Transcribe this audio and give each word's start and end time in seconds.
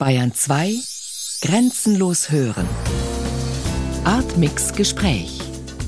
Bayern 0.00 0.32
2 0.32 0.76
Grenzenlos 1.42 2.30
hören. 2.30 2.66
Artmix 4.04 4.72
Gespräch. 4.72 5.42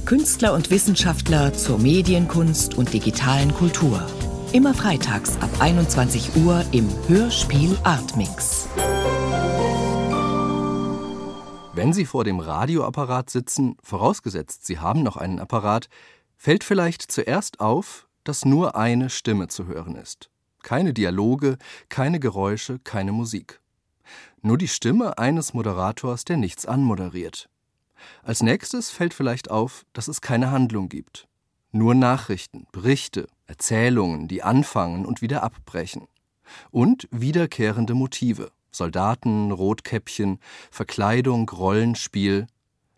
Künstler 0.05 0.53
und 0.53 0.71
Wissenschaftler 0.71 1.55
zur 1.55 1.79
Medienkunst 1.79 2.75
und 2.75 2.93
digitalen 2.93 3.55
Kultur. 3.55 4.07
Immer 4.53 4.75
freitags 4.75 5.39
ab 5.41 5.49
21 5.61 6.37
Uhr 6.37 6.63
im 6.73 6.91
Hörspiel 7.09 7.75
Artmix. 7.85 8.69
Wenn 11.73 11.95
Sie 11.95 12.05
vor 12.05 12.25
dem 12.25 12.39
Radioapparat 12.39 13.31
sitzen, 13.31 13.79
vorausgesetzt 13.83 14.67
Sie 14.67 14.79
haben 14.79 15.03
noch 15.03 15.17
einen 15.17 15.39
Apparat, 15.39 15.89
fällt 16.37 16.65
vielleicht 16.65 17.11
zuerst 17.11 17.61
auf, 17.61 18.07
dass 18.25 18.45
nur 18.45 18.77
eine 18.77 19.09
Stimme 19.09 19.49
zu 19.49 19.67
hören 19.69 19.97
ist. 19.97 20.29
Keine 20.63 20.93
Dialoge, 20.93 21.57
keine 21.89 22.21
Geräusche, 22.21 22.79
keine 22.79 23.13
Musik. 23.13 23.62
Nur 24.45 24.59
die 24.59 24.67
Stimme 24.67 25.19
eines 25.19 25.55
Moderators, 25.55 26.25
der 26.25 26.37
nichts 26.37 26.67
anmoderiert. 26.67 27.49
Als 28.25 28.43
nächstes 28.43 28.91
fällt 28.91 29.15
vielleicht 29.15 29.53
auf, 29.53 29.85
dass 29.93 30.09
es 30.09 30.21
keine 30.21 30.51
Handlung 30.51 30.89
gibt. 30.89 31.29
Nur 31.71 31.95
Nachrichten, 31.95 32.67
Berichte, 32.73 33.29
Erzählungen, 33.47 34.27
die 34.27 34.43
anfangen 34.43 35.07
und 35.07 35.23
wieder 35.23 35.45
abbrechen. 35.45 36.09
Und 36.73 37.07
wiederkehrende 37.13 37.95
Motive. 37.95 38.51
Soldaten, 38.73 39.53
Rotkäppchen, 39.53 40.41
Verkleidung, 40.73 41.49
Rollenspiel. 41.49 42.49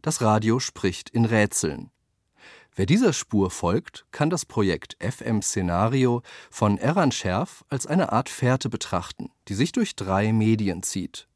Das 0.01 0.23
Radio 0.23 0.61
spricht 0.61 1.11
in 1.11 1.27
Rätseln. 1.27 1.91
Wer 2.75 2.87
dieser 2.87 3.13
Spur 3.13 3.51
folgt, 3.51 4.07
kann 4.13 4.31
das 4.31 4.47
Projekt 4.47 4.97
FM 4.99 5.43
Szenario 5.43 6.23
von 6.51 6.79
Eran 6.79 7.13
Scherf 7.13 7.65
als 7.69 7.87
eine 7.87 8.13
Art 8.13 8.31
Fährte 8.31 8.71
betrachten, 8.71 9.31
die 9.49 9.55
sich 9.55 9.73
durch 9.73 9.95
drei 9.95 10.33
Medien 10.33 10.83
zieht. 10.83 11.29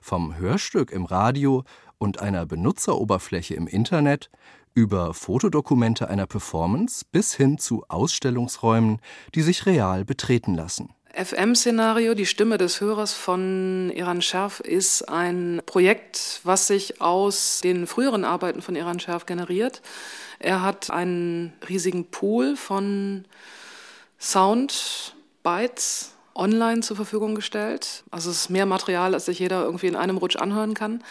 Vom 0.00 0.36
Hörstück 0.36 0.90
im 0.90 1.04
Radio 1.04 1.64
und 1.98 2.20
einer 2.20 2.46
Benutzeroberfläche 2.46 3.54
im 3.54 3.66
Internet 3.66 4.30
über 4.74 5.14
Fotodokumente 5.14 6.08
einer 6.08 6.26
Performance 6.26 7.04
bis 7.10 7.34
hin 7.34 7.58
zu 7.58 7.84
Ausstellungsräumen, 7.88 9.00
die 9.34 9.42
sich 9.42 9.66
real 9.66 10.04
betreten 10.04 10.54
lassen. 10.54 10.94
FM-Szenario, 11.14 12.14
die 12.14 12.24
Stimme 12.24 12.56
des 12.56 12.80
Hörers 12.80 13.12
von 13.12 13.92
Iran 13.94 14.22
Scherf, 14.22 14.60
ist 14.60 15.02
ein 15.10 15.60
Projekt, 15.66 16.40
was 16.42 16.66
sich 16.66 17.02
aus 17.02 17.60
den 17.62 17.86
früheren 17.86 18.24
Arbeiten 18.24 18.62
von 18.62 18.76
Iran 18.76 18.98
Scherf 18.98 19.26
generiert. 19.26 19.82
Er 20.38 20.62
hat 20.62 20.90
einen 20.90 21.52
riesigen 21.68 22.06
Pool 22.06 22.56
von 22.56 23.26
Soundbytes 24.18 26.11
online 26.34 26.80
zur 26.80 26.96
Verfügung 26.96 27.34
gestellt. 27.34 28.04
Also 28.10 28.30
es 28.30 28.42
ist 28.42 28.50
mehr 28.50 28.66
Material, 28.66 29.14
als 29.14 29.26
sich 29.26 29.38
jeder 29.38 29.64
irgendwie 29.64 29.86
in 29.86 29.96
einem 29.96 30.16
Rutsch 30.16 30.36
anhören 30.36 30.74
kann. 30.74 31.02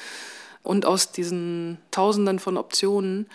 Und 0.63 0.86
aus 0.86 1.11
diesen 1.11 1.80
Tausenden 1.91 2.39
von 2.39 2.58
Optionen 2.58 3.28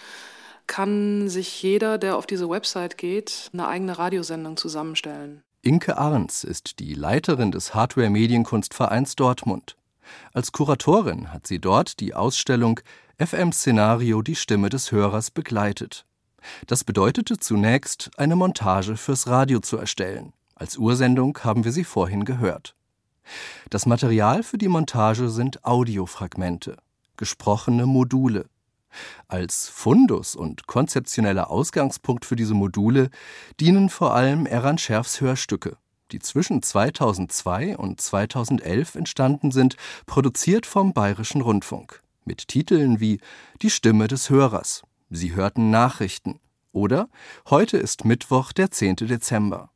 kann 0.67 1.29
sich 1.29 1.63
jeder, 1.63 1.99
der 1.99 2.17
auf 2.17 2.27
diese 2.27 2.49
Website 2.49 2.99
geht, 2.99 3.51
eine 3.53 3.69
eigene 3.69 3.99
Radiosendung 3.99 4.57
zusammenstellen. 4.57 5.43
Inke 5.63 5.99
Arns 5.99 6.45
ist 6.45 6.79
die 6.79 6.95
Leiterin 6.95 7.51
des 7.51 7.75
Hardware-Medienkunstvereins 7.75 9.17
Dortmund. 9.17 9.77
Als 10.33 10.53
Kuratorin 10.53 11.33
hat 11.33 11.47
sie 11.47 11.59
dort 11.59 11.99
die 11.99 12.15
Ausstellung 12.15 12.81
FM 13.19 13.53
Szenario 13.53 14.23
Die 14.23 14.37
Stimme 14.37 14.69
des 14.69 14.93
Hörers 14.93 15.31
begleitet. 15.31 16.05
Das 16.67 16.85
bedeutete 16.85 17.39
zunächst, 17.39 18.11
eine 18.17 18.37
Montage 18.37 18.97
fürs 18.97 19.27
Radio 19.27 19.61
zu 19.61 19.77
erstellen. 19.77 20.33
Als 20.57 20.79
Ursendung 20.79 21.39
haben 21.45 21.65
wir 21.65 21.73
sie 21.73 21.85
vorhin 21.85 22.25
gehört. 22.25 22.75
Das 23.69 23.85
Material 23.85 24.43
für 24.43 24.57
die 24.57 24.69
Montage 24.69 25.29
sind 25.29 25.65
Audiofragmente, 25.65 26.79
gesprochene 27.19 27.85
Module. 27.85 28.47
Als 29.29 29.69
Fundus 29.69 30.35
und 30.35 30.67
konzeptioneller 30.67 31.51
Ausgangspunkt 31.51 32.25
für 32.25 32.37
diese 32.37 32.55
Module 32.55 33.11
dienen 33.61 33.91
vor 33.91 34.15
allem 34.15 34.47
Eran 34.47 34.79
Scherfs 34.79 35.21
Hörstücke, 35.21 35.77
die 36.11 36.21
zwischen 36.21 36.63
2002 36.63 37.77
und 37.77 38.01
2011 38.01 38.95
entstanden 38.95 39.51
sind, 39.51 39.77
produziert 40.07 40.65
vom 40.65 40.95
Bayerischen 40.95 41.43
Rundfunk 41.43 42.03
mit 42.25 42.49
Titeln 42.49 42.99
wie 42.99 43.21
Die 43.61 43.71
Stimme 43.71 44.09
des 44.09 44.31
Hörers, 44.31 44.85
Sie 45.11 45.35
hörten 45.35 45.71
Nachrichten 45.71 46.41
oder 46.73 47.11
Heute 47.51 47.77
ist 47.77 48.07
Mittwoch, 48.07 48.53
der 48.53 48.71
10. 48.71 48.97
Dezember. 48.97 49.71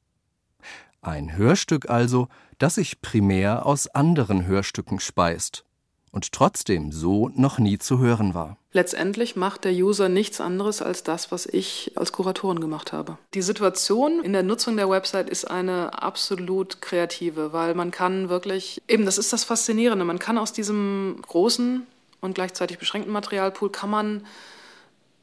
Ein 1.02 1.36
Hörstück 1.36 1.88
also, 1.88 2.28
das 2.58 2.74
sich 2.74 3.00
primär 3.00 3.64
aus 3.64 3.86
anderen 3.88 4.46
Hörstücken 4.46 5.00
speist 5.00 5.64
und 6.12 6.32
trotzdem 6.32 6.92
so 6.92 7.30
noch 7.34 7.58
nie 7.58 7.78
zu 7.78 7.98
hören 7.98 8.34
war. 8.34 8.58
Letztendlich 8.72 9.34
macht 9.34 9.64
der 9.64 9.72
User 9.72 10.08
nichts 10.08 10.40
anderes 10.40 10.82
als 10.82 11.02
das, 11.02 11.32
was 11.32 11.46
ich 11.46 11.92
als 11.96 12.12
Kuratorin 12.12 12.60
gemacht 12.60 12.92
habe. 12.92 13.16
Die 13.34 13.42
Situation 13.42 14.22
in 14.22 14.32
der 14.32 14.42
Nutzung 14.42 14.76
der 14.76 14.90
Website 14.90 15.30
ist 15.30 15.50
eine 15.50 16.02
absolut 16.02 16.82
kreative, 16.82 17.52
weil 17.52 17.74
man 17.74 17.90
kann 17.90 18.28
wirklich, 18.28 18.82
eben 18.86 19.06
das 19.06 19.18
ist 19.18 19.32
das 19.32 19.44
Faszinierende, 19.44 20.04
man 20.04 20.18
kann 20.18 20.38
aus 20.38 20.52
diesem 20.52 21.16
großen 21.22 21.86
und 22.20 22.34
gleichzeitig 22.34 22.78
beschränkten 22.78 23.12
Materialpool 23.12 23.70
kann 23.70 23.90
man 23.90 24.26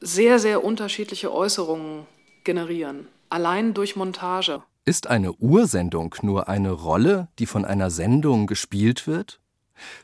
sehr, 0.01 0.39
sehr 0.39 0.63
unterschiedliche 0.63 1.33
Äußerungen 1.33 2.05
generieren. 2.43 3.07
Allein 3.29 3.73
durch 3.73 3.95
Montage. 3.95 4.63
Ist 4.87 5.07
eine 5.07 5.33
Ursendung 5.33 6.15
nur 6.21 6.47
eine 6.47 6.71
Rolle, 6.71 7.27
die 7.39 7.45
von 7.45 7.65
einer 7.65 7.89
Sendung 7.89 8.47
gespielt 8.47 9.05
wird? 9.05 9.41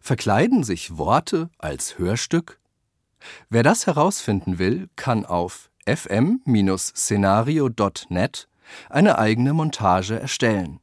Verkleiden 0.01 0.66
sich 0.66 0.97
Worte 0.97 1.49
als 1.57 1.97
Hörstück? 1.97 2.59
Wer 3.49 3.63
das 3.63 3.88
herausfinden 3.88 4.59
will, 4.59 4.89
kann 4.97 5.25
auf 5.25 5.69
fm-szenario.net 5.85 8.49
eine 8.89 9.19
eigene 9.19 9.53
Montage 9.53 10.19
erstellen 10.19 10.81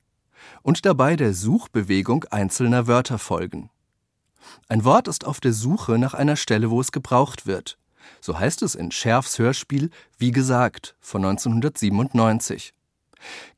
und 0.62 0.86
dabei 0.86 1.16
der 1.16 1.34
Suchbewegung 1.34 2.24
einzelner 2.30 2.86
Wörter 2.86 3.18
folgen. 3.18 3.68
Ein 4.66 4.84
Wort 4.84 5.08
ist 5.08 5.26
auf 5.26 5.40
der 5.40 5.52
Suche 5.52 5.98
nach 5.98 6.14
einer 6.14 6.36
Stelle, 6.36 6.70
wo 6.70 6.80
es 6.80 6.90
gebraucht 6.90 7.46
wird. 7.46 7.76
So 8.22 8.38
heißt 8.38 8.62
es 8.62 8.74
in 8.74 8.92
Scherfs 8.92 9.38
Hörspiel 9.38 9.90
Wie 10.16 10.30
gesagt 10.30 10.96
von 11.00 11.22
1997. 11.22 12.72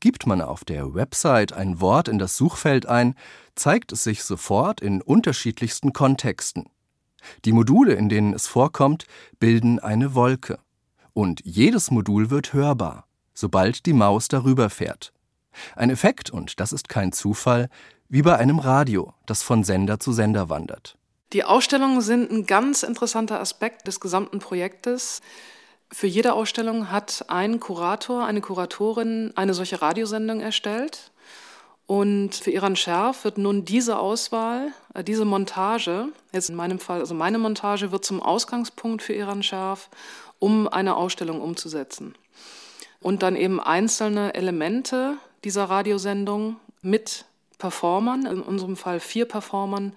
Gibt 0.00 0.26
man 0.26 0.40
auf 0.40 0.64
der 0.64 0.94
Website 0.94 1.52
ein 1.52 1.80
Wort 1.80 2.08
in 2.08 2.18
das 2.18 2.36
Suchfeld 2.36 2.86
ein, 2.86 3.14
zeigt 3.54 3.92
es 3.92 4.04
sich 4.04 4.24
sofort 4.24 4.80
in 4.80 5.00
unterschiedlichsten 5.02 5.92
Kontexten. 5.92 6.66
Die 7.44 7.52
Module, 7.52 7.94
in 7.94 8.08
denen 8.08 8.34
es 8.34 8.46
vorkommt, 8.46 9.06
bilden 9.38 9.78
eine 9.78 10.14
Wolke. 10.14 10.58
Und 11.12 11.40
jedes 11.44 11.90
Modul 11.90 12.30
wird 12.30 12.52
hörbar, 12.52 13.06
sobald 13.34 13.86
die 13.86 13.92
Maus 13.92 14.28
darüber 14.28 14.70
fährt. 14.70 15.12
Ein 15.76 15.90
Effekt, 15.90 16.30
und 16.30 16.60
das 16.60 16.72
ist 16.72 16.88
kein 16.88 17.12
Zufall, 17.12 17.68
wie 18.08 18.22
bei 18.22 18.36
einem 18.36 18.58
Radio, 18.58 19.14
das 19.26 19.42
von 19.42 19.64
Sender 19.64 20.00
zu 20.00 20.12
Sender 20.12 20.48
wandert. 20.48 20.96
Die 21.32 21.44
Ausstellungen 21.44 22.02
sind 22.02 22.30
ein 22.30 22.46
ganz 22.46 22.82
interessanter 22.82 23.40
Aspekt 23.40 23.86
des 23.86 24.00
gesamten 24.00 24.38
Projektes. 24.38 25.22
Für 25.92 26.06
jede 26.06 26.32
Ausstellung 26.32 26.90
hat 26.90 27.26
ein 27.28 27.60
Kurator, 27.60 28.24
eine 28.24 28.40
Kuratorin 28.40 29.32
eine 29.36 29.52
solche 29.52 29.82
Radiosendung 29.82 30.40
erstellt. 30.40 31.10
Und 31.86 32.34
für 32.34 32.50
Iran 32.50 32.76
Scherf 32.76 33.24
wird 33.24 33.36
nun 33.36 33.66
diese 33.66 33.98
Auswahl, 33.98 34.72
äh, 34.94 35.04
diese 35.04 35.26
Montage, 35.26 36.08
jetzt 36.32 36.48
in 36.48 36.56
meinem 36.56 36.78
Fall, 36.78 37.00
also 37.00 37.14
meine 37.14 37.38
Montage, 37.38 37.92
wird 37.92 38.06
zum 38.06 38.22
Ausgangspunkt 38.22 39.02
für 39.02 39.12
Iran 39.12 39.42
Scherf, 39.42 39.90
um 40.38 40.66
eine 40.66 40.96
Ausstellung 40.96 41.42
umzusetzen. 41.42 42.14
Und 43.00 43.22
dann 43.22 43.36
eben 43.36 43.60
einzelne 43.60 44.34
Elemente 44.34 45.18
dieser 45.44 45.64
Radiosendung 45.64 46.56
mit 46.80 47.26
Performern, 47.58 48.24
in 48.24 48.40
unserem 48.40 48.76
Fall 48.76 48.98
vier 48.98 49.26
Performern, 49.26 49.92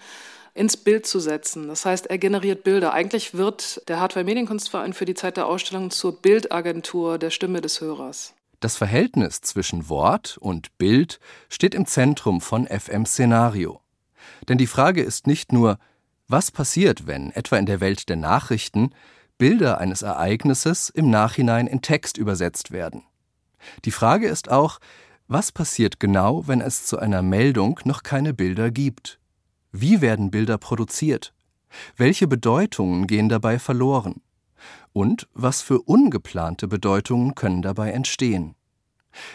ins 0.55 0.77
Bild 0.77 1.05
zu 1.05 1.19
setzen. 1.19 1.67
Das 1.67 1.85
heißt, 1.85 2.07
er 2.07 2.17
generiert 2.17 2.63
Bilder. 2.63 2.93
Eigentlich 2.93 3.35
wird 3.35 3.87
der 3.87 3.99
Hardware 3.99 4.25
Medienkunstverein 4.25 4.93
für 4.93 5.05
die 5.05 5.13
Zeit 5.13 5.37
der 5.37 5.45
Ausstellung 5.45 5.91
zur 5.91 6.21
Bildagentur 6.21 7.19
der 7.19 7.29
Stimme 7.29 7.61
des 7.61 7.81
Hörers. 7.81 8.33
Das 8.61 8.77
Verhältnis 8.77 9.41
zwischen 9.41 9.89
Wort 9.89 10.37
und 10.39 10.75
Bild 10.77 11.19
steht 11.49 11.75
im 11.75 11.85
Zentrum 11.85 12.39
von 12.39 12.65
FM 12.67 13.05
Szenario. 13.05 13.81
Denn 14.47 14.57
die 14.57 14.65
Frage 14.65 15.03
ist 15.03 15.27
nicht 15.27 15.51
nur, 15.51 15.77
was 16.27 16.51
passiert, 16.51 17.05
wenn 17.05 17.31
etwa 17.31 17.57
in 17.57 17.65
der 17.65 17.81
Welt 17.81 18.07
der 18.07 18.15
Nachrichten 18.15 18.91
Bilder 19.37 19.79
eines 19.79 20.01
Ereignisses 20.01 20.89
im 20.89 21.09
Nachhinein 21.09 21.67
in 21.67 21.81
Text 21.81 22.17
übersetzt 22.17 22.71
werden. 22.71 23.03
Die 23.83 23.91
Frage 23.91 24.27
ist 24.27 24.49
auch, 24.49 24.79
was 25.27 25.51
passiert 25.51 25.99
genau, 25.99 26.47
wenn 26.47 26.61
es 26.61 26.85
zu 26.85 26.97
einer 26.97 27.21
Meldung 27.21 27.79
noch 27.83 28.03
keine 28.03 28.33
Bilder 28.33 28.71
gibt? 28.71 29.19
Wie 29.77 29.99
werden 29.99 30.31
Bilder 30.31 30.57
produziert? 30.57 31.33
Welche 31.97 32.27
Bedeutungen 32.27 33.07
gehen 33.07 33.27
dabei 33.27 33.59
verloren? 33.59 34.21
Und 34.93 35.27
was 35.33 35.61
für 35.61 35.81
ungeplante 35.81 36.69
Bedeutungen 36.69 37.35
können 37.35 37.61
dabei 37.61 37.91
entstehen? 37.91 38.55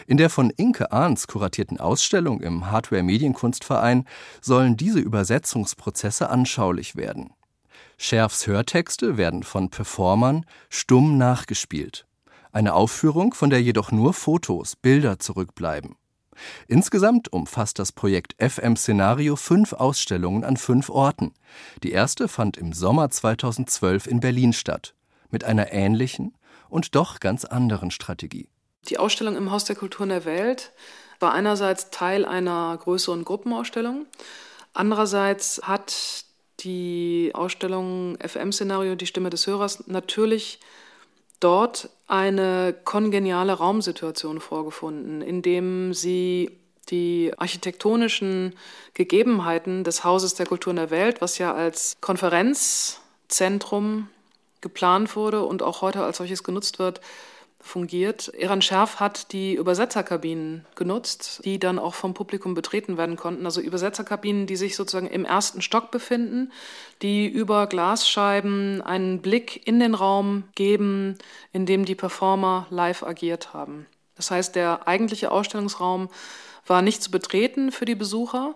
In 0.07 0.17
der 0.17 0.31
von 0.31 0.49
Inke 0.49 0.91
Ahns 0.91 1.27
kuratierten 1.27 1.79
Ausstellung 1.79 2.41
im 2.41 2.71
Hardware 2.71 3.03
Medienkunstverein 3.03 4.07
sollen 4.41 4.77
diese 4.77 4.99
Übersetzungsprozesse 4.99 6.31
anschaulich 6.31 6.95
werden. 6.95 7.33
Scherfs 7.97 8.47
Hörtexte 8.47 9.17
werden 9.17 9.43
von 9.43 9.69
Performern 9.69 10.47
stumm 10.71 11.19
nachgespielt. 11.19 12.07
Eine 12.51 12.73
Aufführung, 12.73 13.35
von 13.35 13.51
der 13.51 13.61
jedoch 13.61 13.91
nur 13.91 14.15
Fotos, 14.15 14.75
Bilder 14.75 15.19
zurückbleiben. 15.19 15.97
Insgesamt 16.67 17.31
umfasst 17.31 17.79
das 17.79 17.91
Projekt 17.91 18.35
FM 18.39 18.75
Szenario 18.75 19.35
fünf 19.35 19.73
Ausstellungen 19.73 20.43
an 20.43 20.57
fünf 20.57 20.89
Orten. 20.89 21.33
Die 21.83 21.91
erste 21.91 22.27
fand 22.27 22.57
im 22.57 22.73
Sommer 22.73 23.09
2012 23.09 24.07
in 24.07 24.19
Berlin 24.19 24.53
statt, 24.53 24.93
mit 25.29 25.43
einer 25.43 25.71
ähnlichen 25.71 26.35
und 26.69 26.95
doch 26.95 27.19
ganz 27.19 27.45
anderen 27.45 27.91
Strategie. 27.91 28.49
Die 28.89 28.97
Ausstellung 28.97 29.35
im 29.35 29.51
Haus 29.51 29.65
der 29.65 29.75
Kulturen 29.75 30.09
der 30.09 30.25
Welt 30.25 30.71
war 31.19 31.33
einerseits 31.33 31.91
Teil 31.91 32.25
einer 32.25 32.77
größeren 32.81 33.23
Gruppenausstellung. 33.23 34.05
Andererseits 34.73 35.61
hat 35.63 36.25
die 36.61 37.31
Ausstellung 37.33 38.17
FM-Szenario, 38.19 38.95
die 38.95 39.05
Stimme 39.05 39.29
des 39.29 39.47
Hörers, 39.47 39.87
natürlich 39.87 40.59
dort 41.41 41.89
eine 42.07 42.73
kongeniale 42.85 43.53
Raumsituation 43.53 44.39
vorgefunden, 44.39 45.21
in 45.21 45.41
dem 45.41 45.93
sie 45.93 46.57
die 46.89 47.33
architektonischen 47.37 48.53
Gegebenheiten 48.93 49.83
des 49.83 50.03
Hauses 50.03 50.35
der 50.35 50.45
Kulturen 50.45 50.77
der 50.77 50.91
Welt, 50.91 51.21
was 51.21 51.37
ja 51.37 51.53
als 51.53 51.97
Konferenzzentrum 52.01 54.09
geplant 54.61 55.15
wurde 55.15 55.43
und 55.43 55.63
auch 55.63 55.81
heute 55.81 56.03
als 56.03 56.17
solches 56.17 56.43
genutzt 56.43 56.79
wird, 56.79 57.01
fungiert. 57.61 58.33
Eran 58.33 58.61
Scherf 58.61 58.99
hat 58.99 59.31
die 59.31 59.53
Übersetzerkabinen 59.55 60.65
genutzt, 60.75 61.41
die 61.45 61.59
dann 61.59 61.79
auch 61.79 61.93
vom 61.93 62.13
Publikum 62.13 62.53
betreten 62.53 62.97
werden 62.97 63.15
konnten. 63.15 63.45
Also 63.45 63.61
Übersetzerkabinen, 63.61 64.47
die 64.47 64.55
sich 64.55 64.75
sozusagen 64.75 65.07
im 65.07 65.25
ersten 65.25 65.61
Stock 65.61 65.91
befinden, 65.91 66.51
die 67.01 67.27
über 67.27 67.67
Glasscheiben 67.67 68.81
einen 68.81 69.21
Blick 69.21 69.65
in 69.67 69.79
den 69.79 69.95
Raum 69.95 70.43
geben, 70.55 71.17
in 71.53 71.65
dem 71.65 71.85
die 71.85 71.95
Performer 71.95 72.67
live 72.69 73.03
agiert 73.03 73.53
haben. 73.53 73.85
Das 74.15 74.31
heißt, 74.31 74.55
der 74.55 74.87
eigentliche 74.87 75.31
Ausstellungsraum 75.31 76.09
war 76.67 76.81
nicht 76.81 77.01
zu 77.01 77.11
betreten 77.11 77.71
für 77.71 77.85
die 77.85 77.95
Besucher. 77.95 78.55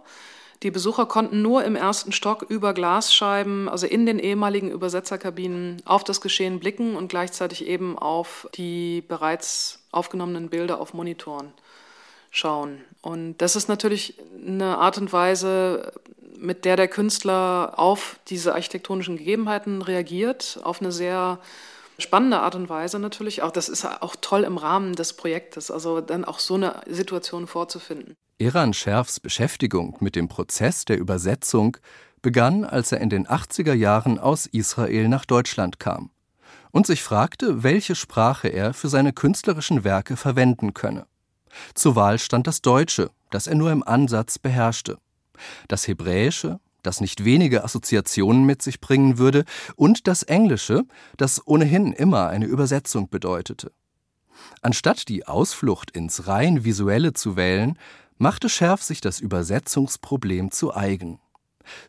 Die 0.64 0.72
Besucher 0.72 1.06
konnten 1.06 1.42
nur 1.42 1.64
im 1.64 1.76
ersten 1.76 2.12
Stock 2.12 2.44
über 2.44 2.74
Glasscheiben, 2.74 3.68
also 3.68 3.86
in 3.86 4.06
den 4.06 4.20
ehemaligen 4.20 4.72
Übersetzerkabinen, 4.72 5.82
auf 5.86 6.04
das 6.04 6.22
Geschehen 6.22 6.60
blicken 6.60 6.96
und 6.96 7.10
gleichzeitig 7.10 7.68
eben 7.68 7.98
auf 7.98 8.48
die 8.56 9.04
bereits 9.08 9.80
aufgenommenen 9.92 10.50
Bilder 10.50 10.80
auf 10.80 10.94
Monitoren 10.94 11.52
schauen. 12.32 12.84
Und 13.02 13.38
das 13.38 13.56
ist 13.56 13.68
natürlich 13.68 14.16
eine 14.46 14.78
Art 14.78 14.98
und 14.98 15.12
Weise, 15.14 15.94
mit 16.38 16.66
der 16.66 16.76
der 16.76 16.88
Künstler 16.88 17.74
auf 17.78 18.20
diese 18.28 18.54
architektonischen 18.54 19.18
Gegebenheiten 19.18 19.82
reagiert, 19.82 20.60
auf 20.64 20.82
eine 20.82 20.92
sehr 20.92 21.40
spannende 21.98 22.40
Art 22.40 22.56
und 22.56 22.70
Weise 22.70 23.00
natürlich. 23.00 23.42
Auch 23.42 23.52
das 23.52 23.70
ist 23.70 23.86
auch 23.86 24.16
toll 24.20 24.44
im 24.44 24.58
Rahmen 24.58 24.96
des 24.96 25.14
Projektes, 25.14 25.72
also 25.72 26.02
dann 26.02 26.26
auch 26.26 26.40
so 26.40 26.56
eine 26.56 26.82
Situation 26.88 27.48
vorzufinden. 27.48 28.16
Eran 28.38 28.74
Scherfs 28.74 29.22
Beschäftigung 29.22 29.96
mit 30.02 30.18
dem 30.18 30.28
Prozess 30.28 30.84
der 30.84 30.98
Übersetzung 30.98 31.78
begann, 32.22 32.66
als 32.66 32.92
er 32.92 33.00
in 33.00 33.10
den 33.10 33.26
80er 33.28 33.74
Jahren 33.74 34.20
aus 34.20 34.46
Israel 34.46 35.08
nach 35.08 35.24
Deutschland 35.24 35.80
kam 35.80 36.10
und 36.72 36.86
sich 36.86 37.02
fragte, 37.02 37.64
welche 37.64 37.96
Sprache 37.96 38.50
er 38.50 38.74
für 38.74 38.90
seine 38.90 39.14
künstlerischen 39.14 39.86
Werke 39.86 40.18
verwenden 40.18 40.74
könne. 40.74 41.06
Zur 41.76 41.96
Wahl 41.96 42.20
stand 42.20 42.46
das 42.46 42.62
Deutsche, 42.62 43.10
das 43.30 43.48
er 43.48 43.56
nur 43.56 43.72
im 43.72 43.84
Ansatz 43.84 44.38
beherrschte, 44.38 44.98
das 45.70 45.88
Hebräische, 45.88 46.60
das 46.84 47.00
nicht 47.00 47.24
wenige 47.24 47.64
Assoziationen 47.64 48.44
mit 48.44 48.62
sich 48.62 48.82
bringen 48.82 49.18
würde, 49.18 49.46
und 49.78 50.08
das 50.08 50.24
Englische, 50.24 50.84
das 51.16 51.48
ohnehin 51.48 51.94
immer 51.94 52.28
eine 52.28 52.48
Übersetzung 52.48 53.10
bedeutete. 53.10 53.72
Anstatt 54.62 55.08
die 55.08 55.26
Ausflucht 55.26 55.92
ins 55.92 56.28
rein 56.28 56.66
visuelle 56.66 57.14
zu 57.14 57.38
wählen, 57.38 57.78
machte 58.18 58.50
Scherf 58.50 58.82
sich 58.82 59.02
das 59.02 59.20
Übersetzungsproblem 59.20 60.52
zu 60.52 60.76
eigen, 60.76 61.20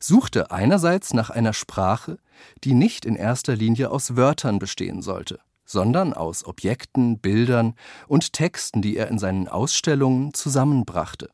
suchte 0.01 0.51
einerseits 0.51 1.15
nach 1.15 1.31
einer 1.31 1.53
Sprache, 1.53 2.19
die 2.65 2.75
nicht 2.75 3.05
in 3.05 3.17
erster 3.17 3.55
Linie 3.55 3.91
aus 3.91 4.17
Wörtern 4.17 4.59
bestehen 4.59 5.03
sollte, 5.03 5.39
sondern 5.65 6.13
aus 6.13 6.45
Objekten, 6.45 7.19
Bildern 7.19 7.75
und 8.09 8.33
Texten, 8.33 8.83
die 8.83 8.97
er 8.97 9.09
in 9.09 9.19
seinen 9.19 9.49
Ausstellungen 9.49 10.35
zusammenbrachte, 10.35 11.31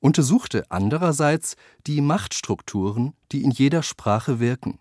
untersuchte 0.00 0.64
andererseits 0.70 1.56
die 1.86 2.00
Machtstrukturen, 2.00 3.14
die 3.30 3.42
in 3.42 3.50
jeder 3.50 3.82
Sprache 3.82 4.40
wirken, 4.40 4.78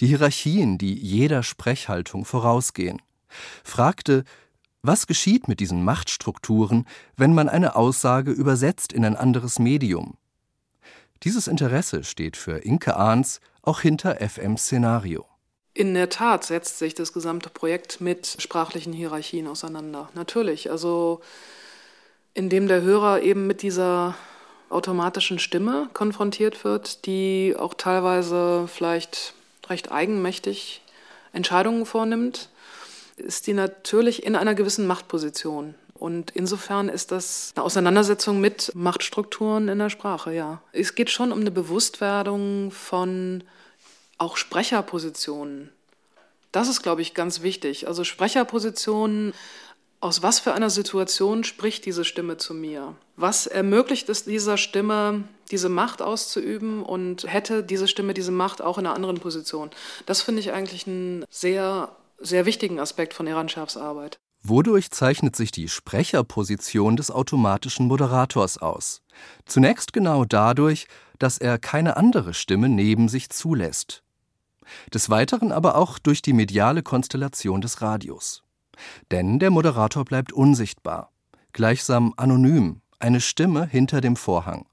die 0.00 0.06
Hierarchien, 0.06 0.78
die 0.78 0.94
jeder 0.94 1.42
Sprechhaltung 1.42 2.24
vorausgehen, 2.24 3.00
fragte, 3.64 4.24
was 4.82 5.06
geschieht 5.06 5.48
mit 5.48 5.60
diesen 5.60 5.84
Machtstrukturen, 5.84 6.86
wenn 7.16 7.34
man 7.34 7.48
eine 7.48 7.74
Aussage 7.76 8.30
übersetzt 8.30 8.92
in 8.92 9.04
ein 9.04 9.16
anderes 9.16 9.58
Medium? 9.58 10.16
Dieses 11.24 11.48
Interesse 11.48 12.04
steht 12.04 12.36
für 12.36 12.58
Inke 12.58 12.96
Ahns 12.96 13.40
auch 13.62 13.80
hinter 13.80 14.16
FM 14.16 14.56
Szenario. 14.56 15.26
In 15.74 15.94
der 15.94 16.08
Tat 16.08 16.44
setzt 16.44 16.78
sich 16.78 16.94
das 16.94 17.12
gesamte 17.12 17.50
Projekt 17.50 18.00
mit 18.00 18.36
sprachlichen 18.38 18.92
Hierarchien 18.92 19.46
auseinander. 19.46 20.08
Natürlich, 20.14 20.70
also 20.70 21.20
indem 22.34 22.68
der 22.68 22.82
Hörer 22.82 23.20
eben 23.20 23.46
mit 23.46 23.62
dieser 23.62 24.14
automatischen 24.70 25.38
Stimme 25.38 25.88
konfrontiert 25.92 26.62
wird, 26.64 27.06
die 27.06 27.56
auch 27.58 27.74
teilweise 27.74 28.68
vielleicht 28.68 29.34
recht 29.68 29.90
eigenmächtig 29.90 30.82
Entscheidungen 31.32 31.84
vornimmt 31.84 32.48
ist 33.18 33.46
die 33.46 33.52
natürlich 33.52 34.24
in 34.24 34.36
einer 34.36 34.54
gewissen 34.54 34.86
Machtposition. 34.86 35.74
Und 35.94 36.30
insofern 36.30 36.88
ist 36.88 37.10
das 37.10 37.52
eine 37.56 37.64
Auseinandersetzung 37.64 38.40
mit 38.40 38.72
Machtstrukturen 38.74 39.68
in 39.68 39.78
der 39.78 39.90
Sprache, 39.90 40.32
ja. 40.32 40.62
Es 40.72 40.94
geht 40.94 41.10
schon 41.10 41.32
um 41.32 41.40
eine 41.40 41.50
Bewusstwerdung 41.50 42.70
von 42.70 43.42
auch 44.16 44.36
Sprecherpositionen. 44.36 45.70
Das 46.52 46.68
ist, 46.68 46.82
glaube 46.82 47.02
ich, 47.02 47.14
ganz 47.14 47.42
wichtig. 47.42 47.88
Also 47.88 48.04
Sprecherpositionen, 48.04 49.34
aus 50.00 50.22
was 50.22 50.38
für 50.38 50.54
einer 50.54 50.70
Situation 50.70 51.42
spricht 51.42 51.84
diese 51.84 52.04
Stimme 52.04 52.36
zu 52.36 52.54
mir? 52.54 52.94
Was 53.16 53.46
ermöglicht 53.46 54.08
es 54.08 54.24
dieser 54.24 54.56
Stimme, 54.56 55.24
diese 55.50 55.68
Macht 55.68 56.02
auszuüben 56.02 56.84
und 56.84 57.30
hätte 57.30 57.64
diese 57.64 57.88
Stimme 57.88 58.14
diese 58.14 58.30
Macht 58.30 58.62
auch 58.62 58.78
in 58.78 58.86
einer 58.86 58.94
anderen 58.94 59.18
Position? 59.18 59.70
Das 60.06 60.22
finde 60.22 60.40
ich 60.40 60.52
eigentlich 60.52 60.86
ein 60.86 61.24
sehr 61.30 61.90
sehr 62.18 62.46
wichtigen 62.46 62.80
Aspekt 62.80 63.14
von 63.14 63.26
Eran 63.26 63.48
Schafs 63.48 63.76
Arbeit. 63.76 64.20
Wodurch 64.42 64.90
zeichnet 64.90 65.34
sich 65.34 65.50
die 65.50 65.68
Sprecherposition 65.68 66.96
des 66.96 67.10
automatischen 67.10 67.86
Moderators 67.86 68.58
aus? 68.58 69.02
Zunächst 69.46 69.92
genau 69.92 70.24
dadurch, 70.24 70.86
dass 71.18 71.38
er 71.38 71.58
keine 71.58 71.96
andere 71.96 72.34
Stimme 72.34 72.68
neben 72.68 73.08
sich 73.08 73.30
zulässt. 73.30 74.02
Des 74.92 75.10
Weiteren 75.10 75.50
aber 75.50 75.76
auch 75.76 75.98
durch 75.98 76.22
die 76.22 76.32
mediale 76.32 76.82
Konstellation 76.82 77.60
des 77.60 77.82
Radios. 77.82 78.44
Denn 79.10 79.38
der 79.38 79.50
Moderator 79.50 80.04
bleibt 80.04 80.32
unsichtbar, 80.32 81.10
gleichsam 81.52 82.14
anonym, 82.16 82.80
eine 83.00 83.20
Stimme 83.20 83.66
hinter 83.66 84.00
dem 84.00 84.14
Vorhang. 84.14 84.66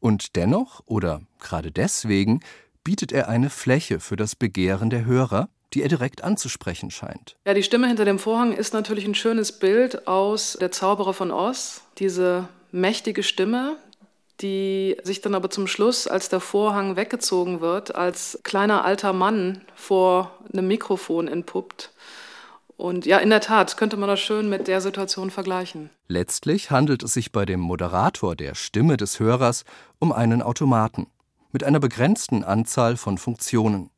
Und 0.00 0.36
dennoch, 0.36 0.82
oder 0.86 1.20
gerade 1.38 1.70
deswegen, 1.70 2.40
bietet 2.82 3.12
er 3.12 3.28
eine 3.28 3.50
Fläche 3.50 4.00
für 4.00 4.16
das 4.16 4.34
Begehren 4.34 4.90
der 4.90 5.04
Hörer, 5.04 5.48
die 5.76 5.82
er 5.82 5.88
direkt 5.88 6.24
anzusprechen 6.24 6.90
scheint. 6.90 7.36
Ja, 7.46 7.52
die 7.52 7.62
Stimme 7.62 7.86
hinter 7.86 8.06
dem 8.06 8.18
Vorhang 8.18 8.52
ist 8.52 8.72
natürlich 8.72 9.04
ein 9.04 9.14
schönes 9.14 9.52
Bild 9.52 10.08
aus 10.08 10.56
Der 10.58 10.72
Zauberer 10.72 11.12
von 11.12 11.30
Oz. 11.30 11.82
Diese 11.98 12.48
mächtige 12.72 13.22
Stimme, 13.22 13.76
die 14.40 14.96
sich 15.02 15.20
dann 15.20 15.34
aber 15.34 15.50
zum 15.50 15.66
Schluss, 15.66 16.06
als 16.06 16.30
der 16.30 16.40
Vorhang 16.40 16.96
weggezogen 16.96 17.60
wird, 17.60 17.94
als 17.94 18.40
kleiner 18.42 18.86
alter 18.86 19.12
Mann 19.12 19.60
vor 19.74 20.30
einem 20.50 20.66
Mikrofon 20.66 21.28
entpuppt. 21.28 21.92
Und 22.78 23.04
ja, 23.04 23.18
in 23.18 23.28
der 23.28 23.42
Tat 23.42 23.76
könnte 23.76 23.98
man 23.98 24.08
das 24.08 24.20
schön 24.20 24.48
mit 24.48 24.68
der 24.68 24.80
Situation 24.80 25.30
vergleichen. 25.30 25.90
Letztlich 26.08 26.70
handelt 26.70 27.02
es 27.02 27.12
sich 27.12 27.32
bei 27.32 27.44
dem 27.44 27.60
Moderator 27.60 28.34
der 28.34 28.54
Stimme 28.54 28.96
des 28.96 29.20
Hörers 29.20 29.64
um 29.98 30.10
einen 30.10 30.40
Automaten 30.40 31.06
mit 31.52 31.64
einer 31.64 31.80
begrenzten 31.80 32.44
Anzahl 32.44 32.96
von 32.96 33.18
Funktionen 33.18 33.90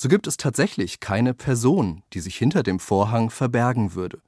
so 0.00 0.08
gibt 0.08 0.26
es 0.26 0.38
tatsächlich 0.38 1.00
keine 1.00 1.34
Person, 1.34 2.02
die 2.14 2.20
sich 2.20 2.34
hinter 2.34 2.62
dem 2.62 2.80
Vorhang 2.80 3.28
verbergen 3.28 3.94
würde. 3.94 4.22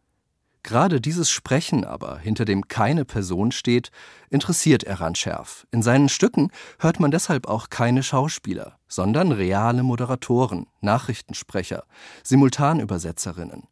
Gerade 0.62 1.00
dieses 1.00 1.30
Sprechen 1.30 1.86
aber, 1.86 2.18
hinter 2.18 2.44
dem 2.44 2.68
keine 2.68 3.06
Person 3.06 3.52
steht, 3.52 3.90
interessiert 4.28 4.84
Eran 4.84 5.14
Scherf. 5.14 5.66
In 5.70 5.80
seinen 5.80 6.10
Stücken 6.10 6.50
hört 6.78 7.00
man 7.00 7.10
deshalb 7.10 7.48
auch 7.48 7.70
keine 7.70 8.02
Schauspieler, 8.02 8.78
sondern 8.86 9.32
reale 9.32 9.82
Moderatoren, 9.82 10.66
Nachrichtensprecher, 10.82 11.84
Simultanübersetzerinnen, 12.22 13.62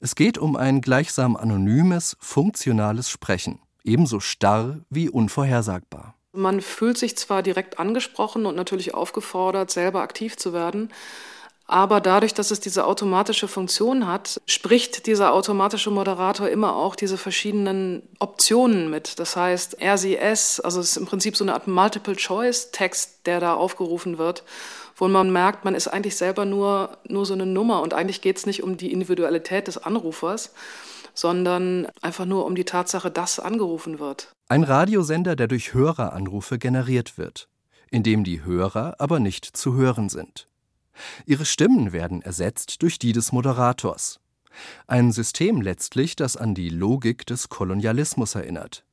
Es 0.00 0.16
geht 0.16 0.38
um 0.38 0.56
ein 0.56 0.80
gleichsam 0.80 1.36
anonymes, 1.36 2.16
funktionales 2.18 3.08
Sprechen, 3.08 3.60
ebenso 3.84 4.18
starr 4.18 4.80
wie 4.90 5.08
unvorhersagbar. 5.08 6.16
Man 6.32 6.60
fühlt 6.62 6.98
sich 6.98 7.16
zwar 7.16 7.44
direkt 7.44 7.78
angesprochen 7.78 8.44
und 8.44 8.56
natürlich 8.56 8.92
aufgefordert, 8.92 9.70
selber 9.70 10.00
aktiv 10.02 10.36
zu 10.36 10.52
werden, 10.52 10.90
aber 11.66 12.00
dadurch, 12.00 12.34
dass 12.34 12.50
es 12.50 12.60
diese 12.60 12.86
automatische 12.86 13.48
Funktion 13.48 14.06
hat, 14.06 14.40
spricht 14.46 15.06
dieser 15.06 15.32
automatische 15.32 15.90
Moderator 15.90 16.48
immer 16.48 16.76
auch 16.76 16.94
diese 16.94 17.16
verschiedenen 17.16 18.02
Optionen 18.18 18.90
mit. 18.90 19.18
Das 19.18 19.34
heißt, 19.34 19.78
es, 19.80 20.60
also 20.60 20.80
es 20.80 20.90
ist 20.90 20.96
im 20.98 21.06
Prinzip 21.06 21.36
so 21.36 21.44
eine 21.44 21.54
Art 21.54 21.66
Multiple-Choice-Text, 21.66 23.26
der 23.26 23.40
da 23.40 23.54
aufgerufen 23.54 24.18
wird, 24.18 24.44
wo 24.96 25.08
man 25.08 25.32
merkt, 25.32 25.64
man 25.64 25.74
ist 25.74 25.88
eigentlich 25.88 26.16
selber 26.16 26.44
nur, 26.44 26.98
nur 27.08 27.24
so 27.24 27.32
eine 27.32 27.46
Nummer 27.46 27.80
und 27.80 27.94
eigentlich 27.94 28.20
geht 28.20 28.36
es 28.36 28.46
nicht 28.46 28.62
um 28.62 28.76
die 28.76 28.92
Individualität 28.92 29.66
des 29.66 29.78
Anrufers, 29.78 30.52
sondern 31.14 31.86
einfach 32.02 32.26
nur 32.26 32.44
um 32.44 32.54
die 32.54 32.64
Tatsache, 32.64 33.10
dass 33.10 33.38
angerufen 33.38 33.98
wird. 33.98 34.32
Ein 34.48 34.64
Radiosender, 34.64 35.34
der 35.34 35.46
durch 35.46 35.72
Höreranrufe 35.72 36.58
generiert 36.58 37.16
wird, 37.16 37.48
in 37.90 38.02
dem 38.02 38.22
die 38.22 38.44
Hörer 38.44 38.96
aber 38.98 39.18
nicht 39.18 39.56
zu 39.56 39.74
hören 39.74 40.10
sind. 40.10 40.46
Ihre 41.26 41.44
Stimmen 41.44 41.92
werden 41.92 42.22
ersetzt 42.22 42.82
durch 42.82 42.98
die 42.98 43.12
des 43.12 43.32
Moderators. 43.32 44.20
Ein 44.86 45.12
System 45.12 45.60
letztlich, 45.60 46.16
das 46.16 46.36
an 46.36 46.54
die 46.54 46.68
Logik 46.68 47.26
des 47.26 47.48
Kolonialismus 47.48 48.34
erinnert, 48.34 48.84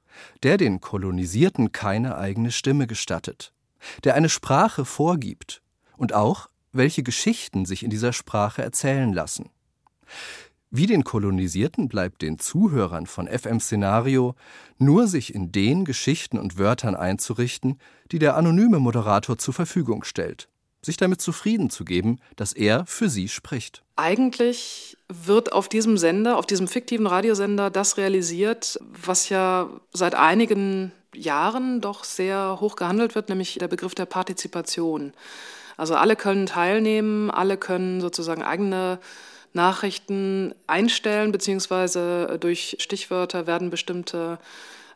der 0.43 0.57
den 0.57 0.81
Kolonisierten 0.81 1.71
keine 1.71 2.17
eigene 2.17 2.51
Stimme 2.51 2.87
gestattet, 2.87 3.53
der 4.03 4.15
eine 4.15 4.29
Sprache 4.29 4.85
vorgibt 4.85 5.61
und 5.97 6.13
auch, 6.13 6.47
welche 6.71 7.03
Geschichten 7.03 7.65
sich 7.65 7.83
in 7.83 7.89
dieser 7.89 8.13
Sprache 8.13 8.61
erzählen 8.61 9.13
lassen. 9.13 9.49
Wie 10.73 10.87
den 10.87 11.03
Kolonisierten 11.03 11.89
bleibt 11.89 12.21
den 12.21 12.39
Zuhörern 12.39 13.05
von 13.05 13.27
FM 13.27 13.59
Szenario 13.59 14.35
nur 14.77 15.07
sich 15.07 15.35
in 15.35 15.51
den 15.51 15.83
Geschichten 15.83 16.39
und 16.39 16.57
Wörtern 16.57 16.95
einzurichten, 16.95 17.77
die 18.13 18.19
der 18.19 18.37
anonyme 18.37 18.79
Moderator 18.79 19.37
zur 19.37 19.53
Verfügung 19.53 20.05
stellt 20.05 20.47
sich 20.83 20.97
damit 20.97 21.21
zufrieden 21.21 21.69
zu 21.69 21.85
geben, 21.85 22.19
dass 22.35 22.53
er 22.53 22.85
für 22.85 23.09
sie 23.09 23.27
spricht. 23.27 23.83
Eigentlich 23.95 24.97
wird 25.07 25.51
auf 25.51 25.69
diesem 25.69 25.97
Sender, 25.97 26.37
auf 26.37 26.45
diesem 26.45 26.67
fiktiven 26.67 27.05
Radiosender, 27.07 27.69
das 27.69 27.97
realisiert, 27.97 28.79
was 28.81 29.29
ja 29.29 29.69
seit 29.93 30.15
einigen 30.15 30.91
Jahren 31.13 31.81
doch 31.81 32.03
sehr 32.03 32.57
hoch 32.61 32.75
gehandelt 32.75 33.15
wird, 33.15 33.29
nämlich 33.29 33.55
der 33.59 33.67
Begriff 33.67 33.93
der 33.93 34.05
Partizipation. 34.05 35.13
Also 35.77 35.95
alle 35.95 36.15
können 36.15 36.45
teilnehmen, 36.45 37.29
alle 37.29 37.57
können 37.57 38.01
sozusagen 38.01 38.43
eigene 38.43 38.99
Nachrichten 39.53 40.55
einstellen, 40.67 41.31
beziehungsweise 41.31 42.37
durch 42.39 42.77
Stichwörter 42.79 43.47
werden 43.47 43.69
bestimmte 43.69 44.39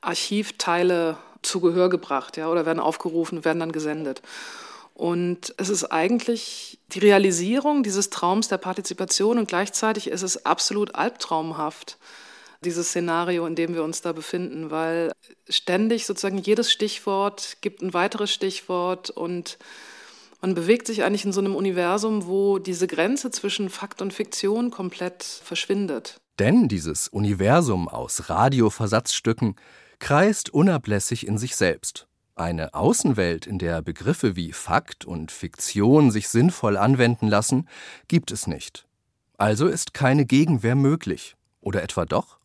Archivteile 0.01 1.17
zu 1.41 1.59
Gehör 1.59 1.89
gebracht 1.89 2.37
ja, 2.37 2.47
oder 2.47 2.65
werden 2.65 2.79
aufgerufen, 2.79 3.43
werden 3.43 3.59
dann 3.59 3.71
gesendet. 3.71 4.21
Und 4.95 5.53
es 5.57 5.67
ist 5.67 5.83
eigentlich 5.91 6.79
die 6.87 6.99
Realisierung 6.99 7.83
dieses 7.83 8.09
Traums 8.09 8.47
der 8.47 8.57
Partizipation 8.57 9.37
und 9.37 9.47
gleichzeitig 9.47 10.07
ist 10.07 10.21
es 10.21 10.45
absolut 10.45 10.95
albtraumhaft, 10.95 11.97
dieses 12.63 12.87
Szenario, 12.87 13.45
in 13.45 13.55
dem 13.55 13.73
wir 13.73 13.83
uns 13.83 14.01
da 14.01 14.13
befinden, 14.13 14.71
weil 14.71 15.11
ständig 15.49 16.05
sozusagen 16.05 16.37
jedes 16.37 16.71
Stichwort 16.71 17.57
gibt 17.59 17.81
ein 17.81 17.93
weiteres 17.93 18.31
Stichwort 18.31 19.09
und 19.09 19.57
man 20.39 20.55
bewegt 20.55 20.87
sich 20.87 21.03
eigentlich 21.03 21.25
in 21.25 21.33
so 21.33 21.41
einem 21.41 21.55
Universum, 21.55 22.25
wo 22.25 22.57
diese 22.57 22.87
Grenze 22.87 23.31
zwischen 23.31 23.69
Fakt 23.69 24.01
und 24.01 24.13
Fiktion 24.13 24.71
komplett 24.71 25.23
verschwindet. 25.23 26.21
Denn 26.39 26.69
dieses 26.69 27.09
Universum 27.09 27.89
aus 27.89 28.29
Radioversatzstücken 28.29 29.57
kreist 29.99 30.53
unablässig 30.53 31.27
in 31.27 31.37
sich 31.37 31.57
selbst. 31.57 32.07
Eine 32.37 32.73
Außenwelt, 32.73 33.47
in 33.47 33.59
der 33.59 33.81
Begriffe 33.81 34.35
wie 34.35 34.51
Fakt 34.51 35.05
und 35.05 35.31
Fiktion 35.31 36.11
sich 36.11 36.27
sinnvoll 36.27 36.75
anwenden 36.75 37.29
lassen, 37.29 37.69
gibt 38.09 38.29
es 38.29 38.45
nicht. 38.45 38.85
Also 39.37 39.67
ist 39.67 39.93
keine 39.93 40.25
Gegenwehr 40.25 40.75
möglich. 40.75 41.37
Oder 41.61 41.81
etwa 41.81 42.03
doch? 42.03 42.39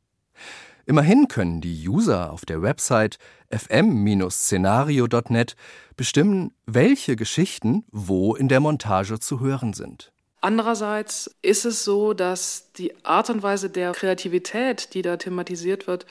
Immerhin 0.86 1.26
können 1.26 1.60
die 1.60 1.88
User 1.88 2.32
auf 2.32 2.44
der 2.44 2.62
Website 2.62 3.18
fm-szenario.net 3.50 5.56
bestimmen, 5.96 6.54
welche 6.66 7.16
Geschichten 7.16 7.84
wo 7.90 8.36
in 8.36 8.46
der 8.46 8.60
Montage 8.60 9.18
zu 9.18 9.40
hören 9.40 9.72
sind. 9.72 10.12
Andererseits 10.40 11.34
ist 11.42 11.64
es 11.64 11.82
so, 11.84 12.14
dass 12.14 12.70
die 12.72 12.94
Art 13.04 13.28
und 13.28 13.42
Weise 13.42 13.70
der 13.70 13.90
Kreativität, 13.92 14.94
die 14.94 15.02
da 15.02 15.16
thematisiert 15.16 15.88
wird, 15.88 16.06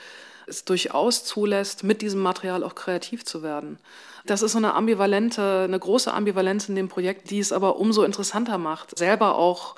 es 0.50 0.64
durchaus 0.64 1.24
zulässt, 1.24 1.84
mit 1.84 2.02
diesem 2.02 2.20
Material 2.20 2.62
auch 2.62 2.74
kreativ 2.74 3.24
zu 3.24 3.42
werden. 3.42 3.78
Das 4.26 4.42
ist 4.42 4.52
so 4.52 4.58
eine 4.58 4.74
ambivalente, 4.74 5.62
eine 5.64 5.78
große 5.78 6.12
Ambivalenz 6.12 6.68
in 6.68 6.74
dem 6.74 6.88
Projekt, 6.88 7.30
die 7.30 7.38
es 7.38 7.52
aber 7.52 7.76
umso 7.76 8.02
interessanter 8.02 8.58
macht, 8.58 8.98
selber 8.98 9.36
auch 9.36 9.76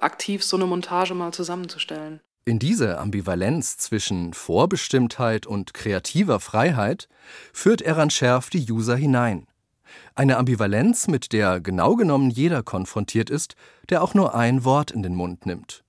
aktiv 0.00 0.42
so 0.42 0.56
eine 0.56 0.66
Montage 0.66 1.14
mal 1.14 1.32
zusammenzustellen. 1.32 2.20
In 2.44 2.58
diese 2.58 2.98
Ambivalenz 2.98 3.76
zwischen 3.76 4.34
Vorbestimmtheit 4.34 5.46
und 5.46 5.74
kreativer 5.74 6.40
Freiheit 6.40 7.08
führt 7.52 7.82
Eran 7.82 8.10
Scherf 8.10 8.50
die 8.50 8.70
User 8.70 8.96
hinein. 8.96 9.46
Eine 10.14 10.38
Ambivalenz, 10.38 11.06
mit 11.06 11.32
der 11.32 11.60
genau 11.60 11.94
genommen 11.94 12.30
jeder 12.30 12.62
konfrontiert 12.62 13.30
ist, 13.30 13.54
der 13.90 14.02
auch 14.02 14.14
nur 14.14 14.34
ein 14.34 14.64
Wort 14.64 14.90
in 14.90 15.02
den 15.02 15.14
Mund 15.14 15.46
nimmt. 15.46 15.84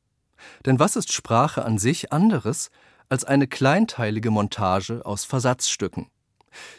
Denn 0.66 0.78
was 0.80 0.96
ist 0.96 1.12
Sprache 1.12 1.66
an 1.66 1.78
sich 1.78 2.12
anderes 2.12 2.70
als 3.10 3.24
eine 3.24 3.48
kleinteilige 3.48 4.32
Montage 4.32 5.06
aus 5.06 5.26
Versatzstücken, 5.26 6.08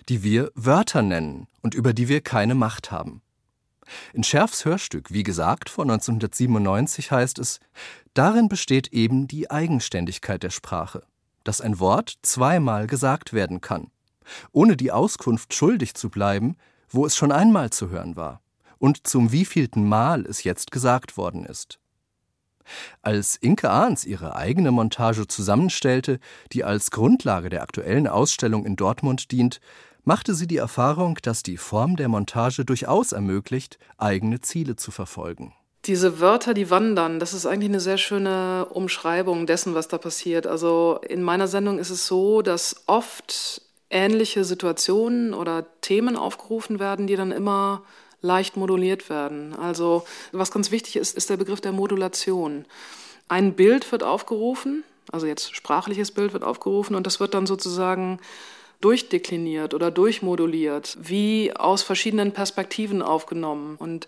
die 0.08 0.22
wir 0.22 0.50
Wörter 0.54 1.02
nennen 1.02 1.46
und 1.62 1.74
über 1.74 1.92
die 1.92 2.08
wir 2.08 2.20
keine 2.20 2.54
Macht 2.54 2.90
haben. 2.90 3.22
In 4.12 4.24
Scherfs 4.24 4.64
Hörstück, 4.64 5.12
wie 5.12 5.22
gesagt, 5.22 5.68
von 5.68 5.90
1997 5.90 7.10
heißt 7.10 7.38
es, 7.38 7.60
darin 8.14 8.48
besteht 8.48 8.88
eben 8.88 9.28
die 9.28 9.50
Eigenständigkeit 9.50 10.42
der 10.42 10.50
Sprache, 10.50 11.02
dass 11.44 11.60
ein 11.60 11.78
Wort 11.78 12.14
zweimal 12.22 12.86
gesagt 12.86 13.32
werden 13.32 13.60
kann, 13.60 13.90
ohne 14.52 14.76
die 14.76 14.90
Auskunft 14.92 15.52
schuldig 15.54 15.94
zu 15.94 16.08
bleiben, 16.08 16.56
wo 16.88 17.04
es 17.04 17.16
schon 17.16 17.32
einmal 17.32 17.70
zu 17.70 17.90
hören 17.90 18.16
war 18.16 18.40
und 18.78 19.06
zum 19.06 19.32
wievielten 19.32 19.86
Mal 19.86 20.26
es 20.26 20.44
jetzt 20.44 20.70
gesagt 20.70 21.16
worden 21.16 21.44
ist. 21.44 21.78
Als 23.02 23.36
Inke 23.36 23.70
Ahns 23.70 24.04
ihre 24.04 24.36
eigene 24.36 24.70
Montage 24.70 25.26
zusammenstellte, 25.26 26.18
die 26.52 26.64
als 26.64 26.90
Grundlage 26.90 27.48
der 27.48 27.62
aktuellen 27.62 28.06
Ausstellung 28.06 28.64
in 28.66 28.76
Dortmund 28.76 29.30
dient, 29.30 29.60
machte 30.04 30.34
sie 30.34 30.46
die 30.46 30.58
Erfahrung, 30.58 31.18
dass 31.22 31.42
die 31.42 31.56
Form 31.56 31.96
der 31.96 32.08
Montage 32.08 32.64
durchaus 32.64 33.12
ermöglicht, 33.12 33.78
eigene 33.96 34.40
Ziele 34.40 34.76
zu 34.76 34.90
verfolgen. 34.90 35.54
Diese 35.86 36.18
Wörter, 36.20 36.54
die 36.54 36.70
wandern, 36.70 37.18
das 37.18 37.34
ist 37.34 37.44
eigentlich 37.44 37.68
eine 37.68 37.80
sehr 37.80 37.98
schöne 37.98 38.66
Umschreibung 38.70 39.46
dessen, 39.46 39.74
was 39.74 39.88
da 39.88 39.98
passiert. 39.98 40.46
Also 40.46 40.98
in 41.06 41.22
meiner 41.22 41.46
Sendung 41.46 41.78
ist 41.78 41.90
es 41.90 42.06
so, 42.06 42.40
dass 42.40 42.84
oft 42.86 43.60
ähnliche 43.90 44.44
Situationen 44.44 45.34
oder 45.34 45.66
Themen 45.82 46.16
aufgerufen 46.16 46.80
werden, 46.80 47.06
die 47.06 47.16
dann 47.16 47.32
immer 47.32 47.82
leicht 48.24 48.56
moduliert 48.56 49.10
werden. 49.10 49.54
Also 49.54 50.04
was 50.32 50.50
ganz 50.50 50.70
wichtig 50.70 50.96
ist, 50.96 51.16
ist 51.16 51.30
der 51.30 51.36
Begriff 51.36 51.60
der 51.60 51.72
Modulation. 51.72 52.64
Ein 53.28 53.54
Bild 53.54 53.90
wird 53.92 54.02
aufgerufen, 54.02 54.82
also 55.12 55.26
jetzt 55.26 55.54
sprachliches 55.54 56.10
Bild 56.10 56.32
wird 56.32 56.42
aufgerufen 56.42 56.96
und 56.96 57.06
das 57.06 57.20
wird 57.20 57.34
dann 57.34 57.46
sozusagen 57.46 58.18
durchdekliniert 58.80 59.72
oder 59.72 59.90
durchmoduliert, 59.90 60.96
wie 61.00 61.52
aus 61.54 61.82
verschiedenen 61.82 62.32
Perspektiven 62.32 63.02
aufgenommen. 63.02 63.76
Und 63.78 64.06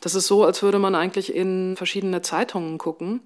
das 0.00 0.14
ist 0.14 0.26
so, 0.26 0.44
als 0.44 0.62
würde 0.62 0.78
man 0.78 0.94
eigentlich 0.94 1.34
in 1.34 1.76
verschiedene 1.76 2.22
Zeitungen 2.22 2.78
gucken, 2.78 3.20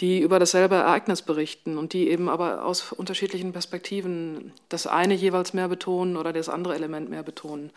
die 0.00 0.20
über 0.20 0.38
dasselbe 0.38 0.74
Ereignis 0.74 1.22
berichten 1.22 1.78
und 1.78 1.92
die 1.92 2.10
eben 2.10 2.28
aber 2.28 2.64
aus 2.64 2.92
unterschiedlichen 2.92 3.52
Perspektiven 3.52 4.52
das 4.68 4.86
eine 4.86 5.14
jeweils 5.14 5.54
mehr 5.54 5.68
betonen 5.68 6.16
oder 6.16 6.32
das 6.32 6.48
andere 6.48 6.74
Element 6.74 7.10
mehr 7.10 7.22
betonen. 7.22 7.70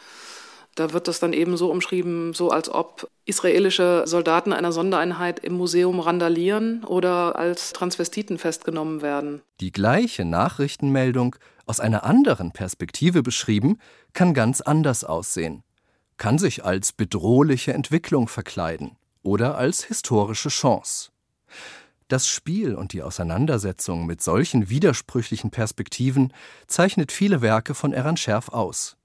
Da 0.78 0.94
wird 0.94 1.08
das 1.08 1.20
dann 1.20 1.34
eben 1.34 1.58
so 1.58 1.72
umschrieben, 1.72 2.36
so 2.36 2.52
als 2.52 2.70
ob 2.70 3.10
israelische 3.26 4.04
Soldaten 4.06 4.54
einer 4.54 4.72
Sondereinheit 4.72 5.40
im 5.40 5.54
Museum 5.54 6.00
randalieren 6.00 6.84
oder 6.84 7.36
als 7.36 7.74
Transvestiten 7.74 8.38
festgenommen 8.38 9.02
werden. 9.02 9.42
Die 9.60 9.72
gleiche 9.72 10.24
Nachrichtenmeldung 10.24 11.36
aus 11.66 11.80
einer 11.80 12.04
anderen 12.04 12.52
Perspektive 12.52 13.24
beschrieben, 13.24 13.80
kann 14.14 14.36
ganz 14.36 14.62
anders 14.62 15.04
aussehen, 15.04 15.64
kann 16.18 16.38
sich 16.38 16.64
als 16.64 16.94
bedrohliche 16.94 17.74
Entwicklung 17.74 18.28
verkleiden 18.28 18.98
oder 19.24 19.58
als 19.58 19.84
historische 19.84 20.50
Chance. 20.50 21.10
Das 22.08 22.28
Spiel 22.28 22.76
und 22.76 22.94
die 22.94 23.02
Auseinandersetzung 23.02 24.06
mit 24.06 24.22
solchen 24.22 24.70
widersprüchlichen 24.70 25.50
Perspektiven 25.50 26.32
zeichnet 26.68 27.12
viele 27.12 27.42
Werke 27.42 27.74
von 27.74 27.94
Eran 27.94 28.16
Scherf 28.16 28.50
aus. 28.50 28.97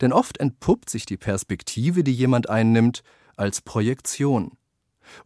Denn 0.00 0.12
oft 0.12 0.38
entpuppt 0.38 0.90
sich 0.90 1.06
die 1.06 1.16
Perspektive, 1.16 2.04
die 2.04 2.14
jemand 2.14 2.48
einnimmt, 2.48 3.02
als 3.36 3.60
Projektion. 3.60 4.52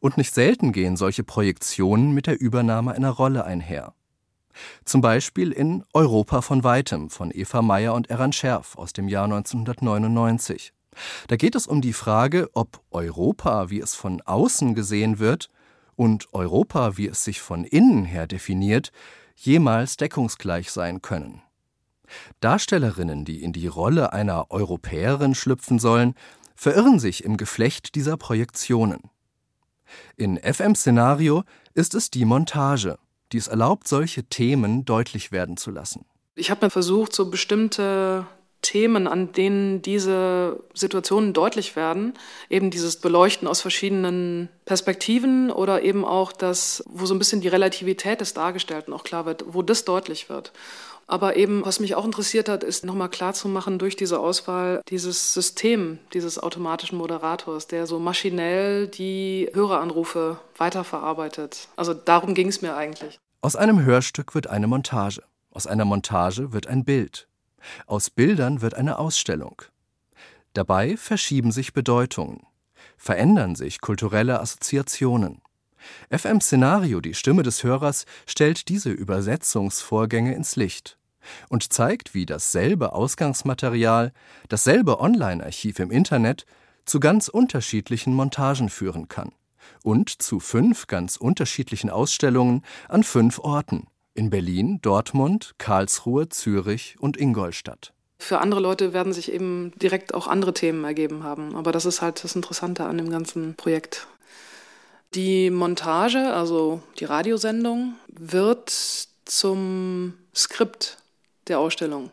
Und 0.00 0.16
nicht 0.16 0.34
selten 0.34 0.72
gehen 0.72 0.96
solche 0.96 1.24
Projektionen 1.24 2.12
mit 2.12 2.26
der 2.26 2.40
Übernahme 2.40 2.92
einer 2.92 3.10
Rolle 3.10 3.44
einher. 3.44 3.94
Zum 4.84 5.00
Beispiel 5.00 5.52
in 5.52 5.84
Europa 5.92 6.40
von 6.42 6.64
weitem 6.64 7.10
von 7.10 7.30
Eva 7.32 7.62
Meyer 7.62 7.94
und 7.94 8.10
Eran 8.10 8.32
Scherf 8.32 8.76
aus 8.76 8.92
dem 8.92 9.08
Jahr 9.08 9.24
1999. 9.24 10.72
Da 11.28 11.36
geht 11.36 11.54
es 11.54 11.66
um 11.66 11.80
die 11.80 11.92
Frage, 11.92 12.48
ob 12.54 12.80
Europa, 12.90 13.70
wie 13.70 13.80
es 13.80 13.94
von 13.94 14.20
außen 14.22 14.74
gesehen 14.74 15.18
wird, 15.18 15.48
und 15.94 16.32
Europa, 16.32 16.96
wie 16.96 17.08
es 17.08 17.24
sich 17.24 17.40
von 17.40 17.64
innen 17.64 18.04
her 18.04 18.26
definiert, 18.26 18.92
jemals 19.34 19.96
deckungsgleich 19.96 20.70
sein 20.70 21.02
können. 21.02 21.42
Darstellerinnen, 22.40 23.24
die 23.24 23.42
in 23.42 23.52
die 23.52 23.66
Rolle 23.66 24.12
einer 24.12 24.50
Europäerin 24.50 25.34
schlüpfen 25.34 25.78
sollen, 25.78 26.14
verirren 26.54 26.98
sich 26.98 27.24
im 27.24 27.36
Geflecht 27.36 27.94
dieser 27.94 28.16
Projektionen. 28.16 29.10
In 30.16 30.38
FM-Szenario 30.38 31.44
ist 31.74 31.94
es 31.94 32.10
die 32.10 32.24
Montage, 32.24 32.98
die 33.32 33.38
es 33.38 33.48
erlaubt, 33.48 33.88
solche 33.88 34.24
Themen 34.24 34.84
deutlich 34.84 35.32
werden 35.32 35.56
zu 35.56 35.70
lassen. 35.70 36.04
Ich 36.34 36.50
habe 36.50 36.66
mir 36.66 36.70
versucht, 36.70 37.12
so 37.12 37.30
bestimmte 37.30 38.26
Themen, 38.60 39.06
an 39.06 39.32
denen 39.32 39.82
diese 39.82 40.60
Situationen 40.74 41.32
deutlich 41.32 41.76
werden, 41.76 42.14
eben 42.50 42.70
dieses 42.70 42.96
Beleuchten 42.96 43.46
aus 43.46 43.60
verschiedenen 43.60 44.48
Perspektiven 44.64 45.50
oder 45.52 45.82
eben 45.82 46.04
auch 46.04 46.32
das, 46.32 46.82
wo 46.86 47.06
so 47.06 47.14
ein 47.14 47.18
bisschen 47.18 47.40
die 47.40 47.48
Relativität 47.48 48.20
des 48.20 48.34
Dargestellten 48.34 48.92
auch 48.92 49.04
klar 49.04 49.26
wird, 49.26 49.44
wo 49.46 49.62
das 49.62 49.84
deutlich 49.84 50.28
wird. 50.28 50.52
Aber 51.10 51.36
eben, 51.36 51.64
was 51.64 51.80
mich 51.80 51.94
auch 51.94 52.04
interessiert 52.04 52.50
hat, 52.50 52.62
ist 52.62 52.84
nochmal 52.84 53.08
klarzumachen 53.08 53.78
durch 53.78 53.96
diese 53.96 54.20
Auswahl 54.20 54.82
dieses 54.88 55.32
System 55.32 55.98
dieses 56.12 56.38
automatischen 56.38 56.98
Moderators, 56.98 57.66
der 57.66 57.86
so 57.86 57.98
maschinell 57.98 58.88
die 58.88 59.50
Höreranrufe 59.54 60.38
weiterverarbeitet. 60.58 61.68
Also 61.76 61.94
darum 61.94 62.34
ging 62.34 62.48
es 62.48 62.60
mir 62.60 62.76
eigentlich. 62.76 63.18
Aus 63.40 63.56
einem 63.56 63.82
Hörstück 63.82 64.34
wird 64.34 64.48
eine 64.48 64.66
Montage. 64.66 65.22
Aus 65.50 65.66
einer 65.66 65.86
Montage 65.86 66.52
wird 66.52 66.66
ein 66.66 66.84
Bild. 66.84 67.26
Aus 67.86 68.10
Bildern 68.10 68.60
wird 68.60 68.74
eine 68.74 68.98
Ausstellung. 68.98 69.62
Dabei 70.52 70.98
verschieben 70.98 71.52
sich 71.52 71.72
Bedeutungen, 71.72 72.46
verändern 72.98 73.54
sich 73.54 73.80
kulturelle 73.80 74.40
Assoziationen. 74.40 75.40
FM 76.10 76.40
Szenario, 76.40 77.00
die 77.00 77.14
Stimme 77.14 77.42
des 77.42 77.64
Hörers, 77.64 78.04
stellt 78.26 78.68
diese 78.68 78.90
Übersetzungsvorgänge 78.90 80.34
ins 80.34 80.56
Licht 80.56 80.98
und 81.48 81.72
zeigt, 81.72 82.14
wie 82.14 82.26
dasselbe 82.26 82.92
Ausgangsmaterial, 82.92 84.12
dasselbe 84.48 85.00
Online-Archiv 85.00 85.78
im 85.78 85.90
Internet 85.90 86.46
zu 86.84 87.00
ganz 87.00 87.28
unterschiedlichen 87.28 88.14
Montagen 88.14 88.70
führen 88.70 89.08
kann 89.08 89.32
und 89.82 90.22
zu 90.22 90.40
fünf 90.40 90.86
ganz 90.86 91.16
unterschiedlichen 91.16 91.90
Ausstellungen 91.90 92.64
an 92.88 93.04
fünf 93.04 93.38
Orten 93.38 93.86
in 94.14 94.30
Berlin, 94.30 94.80
Dortmund, 94.82 95.54
Karlsruhe, 95.58 96.28
Zürich 96.28 96.96
und 96.98 97.16
Ingolstadt. 97.16 97.92
Für 98.18 98.40
andere 98.40 98.60
Leute 98.60 98.92
werden 98.92 99.12
sich 99.12 99.32
eben 99.32 99.72
direkt 99.80 100.12
auch 100.12 100.26
andere 100.26 100.52
Themen 100.52 100.82
ergeben 100.84 101.22
haben. 101.22 101.54
Aber 101.54 101.70
das 101.70 101.86
ist 101.86 102.02
halt 102.02 102.24
das 102.24 102.34
Interessante 102.34 102.84
an 102.84 102.98
dem 102.98 103.10
ganzen 103.10 103.54
Projekt. 103.54 104.08
Die 105.14 105.50
Montage, 105.50 106.32
also 106.32 106.82
die 106.98 107.06
Radiosendung, 107.06 107.94
wird 108.08 108.72
zum 109.24 110.14
Skript 110.34 110.98
der 111.46 111.58
Ausstellung. 111.58 112.10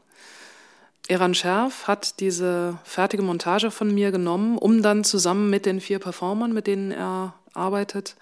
Eran 1.07 1.35
Scherf 1.35 1.87
hat 1.87 2.19
diese 2.19 2.79
fertige 2.83 3.21
Montage 3.21 3.69
von 3.69 3.93
mir 3.93 4.11
genommen, 4.11 4.57
um 4.57 4.81
dann 4.81 5.03
zusammen 5.03 5.49
mit 5.49 5.65
den 5.65 5.81
vier 5.81 5.99
Performern, 5.99 6.53
mit 6.53 6.67
denen 6.67 6.91
er 6.91 7.35
arbeitet, 7.53 8.15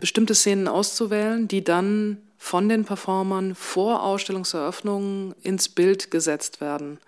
bestimmte 0.00 0.34
Szenen 0.34 0.68
auszuwählen, 0.68 1.48
die 1.48 1.62
dann 1.62 2.18
von 2.38 2.68
den 2.68 2.84
Performern 2.84 3.54
vor 3.54 4.02
Ausstellungseröffnung 4.02 5.34
ins 5.42 5.68
Bild 5.68 6.10
gesetzt 6.10 6.60
werden, 6.60 6.98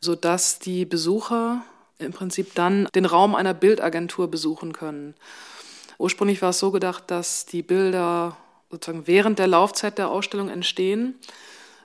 sodass 0.00 0.58
die 0.58 0.86
Besucher 0.86 1.62
im 1.98 2.12
Prinzip 2.12 2.54
dann 2.54 2.88
den 2.94 3.04
Raum 3.04 3.34
einer 3.34 3.54
Bildagentur 3.54 4.30
besuchen 4.30 4.72
können. 4.72 5.14
Ursprünglich 5.98 6.42
war 6.42 6.50
es 6.50 6.58
so 6.58 6.70
gedacht, 6.70 7.04
dass 7.08 7.46
die 7.46 7.62
Bilder 7.62 8.36
sozusagen 8.70 9.06
während 9.06 9.38
der 9.38 9.46
Laufzeit 9.46 9.98
der 9.98 10.10
Ausstellung 10.10 10.48
entstehen 10.48 11.14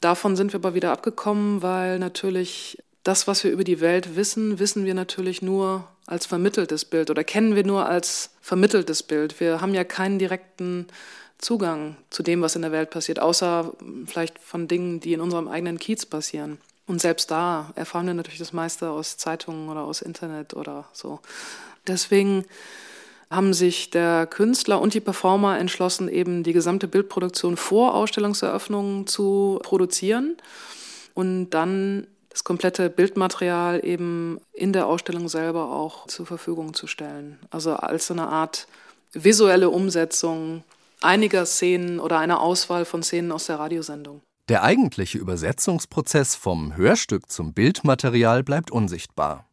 Davon 0.01 0.35
sind 0.35 0.51
wir 0.51 0.59
aber 0.59 0.73
wieder 0.73 0.91
abgekommen, 0.91 1.61
weil 1.61 1.99
natürlich 1.99 2.79
das, 3.03 3.27
was 3.27 3.43
wir 3.43 3.51
über 3.51 3.63
die 3.63 3.79
Welt 3.79 4.15
wissen, 4.15 4.57
wissen 4.57 4.83
wir 4.83 4.95
natürlich 4.95 5.43
nur 5.43 5.87
als 6.07 6.25
vermitteltes 6.25 6.85
Bild 6.85 7.11
oder 7.11 7.23
kennen 7.23 7.55
wir 7.55 7.63
nur 7.63 7.85
als 7.85 8.31
vermitteltes 8.41 9.03
Bild. 9.03 9.39
Wir 9.39 9.61
haben 9.61 9.75
ja 9.75 9.83
keinen 9.83 10.17
direkten 10.17 10.87
Zugang 11.37 11.97
zu 12.09 12.23
dem, 12.23 12.41
was 12.41 12.55
in 12.55 12.63
der 12.63 12.71
Welt 12.71 12.89
passiert, 12.89 13.19
außer 13.19 13.73
vielleicht 14.07 14.39
von 14.39 14.67
Dingen, 14.67 14.99
die 14.99 15.13
in 15.13 15.21
unserem 15.21 15.47
eigenen 15.47 15.77
Kiez 15.77 16.07
passieren. 16.07 16.57
Und 16.87 16.99
selbst 16.99 17.29
da 17.29 17.71
erfahren 17.75 18.07
wir 18.07 18.15
natürlich 18.15 18.39
das 18.39 18.53
meiste 18.53 18.89
aus 18.89 19.17
Zeitungen 19.17 19.69
oder 19.69 19.81
aus 19.81 20.01
Internet 20.01 20.55
oder 20.55 20.85
so. 20.93 21.19
Deswegen 21.87 22.45
haben 23.31 23.53
sich 23.53 23.89
der 23.89 24.27
Künstler 24.27 24.81
und 24.81 24.93
die 24.93 24.99
Performer 24.99 25.57
entschlossen, 25.57 26.09
eben 26.09 26.43
die 26.43 26.51
gesamte 26.51 26.89
Bildproduktion 26.89 27.55
vor 27.55 27.95
Ausstellungseröffnungen 27.95 29.07
zu 29.07 29.59
produzieren 29.63 30.35
und 31.13 31.49
dann 31.51 32.07
das 32.29 32.43
komplette 32.43 32.89
Bildmaterial 32.89 33.85
eben 33.85 34.39
in 34.51 34.73
der 34.73 34.85
Ausstellung 34.85 35.29
selber 35.29 35.71
auch 35.71 36.07
zur 36.07 36.25
Verfügung 36.25 36.73
zu 36.73 36.87
stellen. 36.87 37.39
Also 37.49 37.73
als 37.73 38.07
so 38.07 38.13
eine 38.13 38.27
Art 38.27 38.67
visuelle 39.13 39.69
Umsetzung 39.69 40.63
einiger 41.01 41.45
Szenen 41.45 41.99
oder 41.99 42.19
einer 42.19 42.41
Auswahl 42.41 42.85
von 42.85 43.01
Szenen 43.01 43.31
aus 43.31 43.45
der 43.45 43.59
Radiosendung. 43.59 44.21
Der 44.49 44.63
eigentliche 44.63 45.17
Übersetzungsprozess 45.17 46.35
vom 46.35 46.75
Hörstück 46.75 47.29
zum 47.29 47.53
Bildmaterial 47.53 48.43
bleibt 48.43 48.71
unsichtbar 48.71 49.45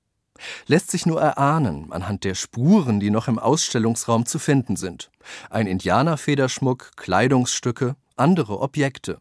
lässt 0.66 0.90
sich 0.90 1.06
nur 1.06 1.20
erahnen 1.20 1.92
anhand 1.92 2.24
der 2.24 2.34
Spuren, 2.34 3.00
die 3.00 3.10
noch 3.10 3.28
im 3.28 3.38
Ausstellungsraum 3.38 4.26
zu 4.26 4.38
finden 4.38 4.76
sind. 4.76 5.10
Ein 5.50 5.66
Indianerfederschmuck, 5.66 6.96
Kleidungsstücke, 6.96 7.96
andere 8.16 8.60
Objekte. 8.60 9.20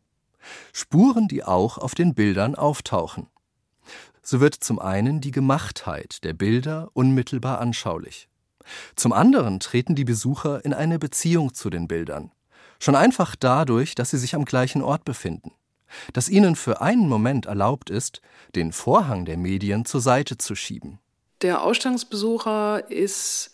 Spuren, 0.73 1.27
die 1.27 1.43
auch 1.43 1.77
auf 1.77 1.95
den 1.95 2.13
Bildern 2.13 2.56
auftauchen. 2.56 3.27
So 4.21 4.39
wird 4.39 4.56
zum 4.56 4.80
einen 4.80 5.21
die 5.21 5.32
Gemachtheit 5.32 6.23
der 6.23 6.34
Bilder 6.34 6.89
unmittelbar 6.93 7.60
anschaulich. 7.60 8.27
Zum 8.95 9.13
anderen 9.13 9.60
treten 9.60 9.95
die 9.95 10.03
Besucher 10.03 10.65
in 10.65 10.73
eine 10.73 10.99
Beziehung 10.99 11.53
zu 11.53 11.69
den 11.69 11.88
Bildern. 11.88 12.32
Schon 12.80 12.95
einfach 12.95 13.36
dadurch, 13.36 13.95
dass 13.95 14.10
sie 14.12 14.17
sich 14.17 14.36
am 14.36 14.45
gleichen 14.45 14.82
Ort 14.82 15.06
befinden. 15.06 15.51
Dass 16.12 16.30
ihnen 16.30 16.56
für 16.56 16.82
einen 16.82 17.08
Moment 17.08 17.45
erlaubt 17.45 17.89
ist, 17.89 18.21
den 18.56 18.73
Vorhang 18.73 19.23
der 19.23 19.38
Medien 19.38 19.86
zur 19.86 20.01
Seite 20.01 20.38
zu 20.38 20.56
schieben. 20.56 20.99
Der 21.41 21.62
Ausstellungsbesucher 21.62 22.89
ist 22.89 23.52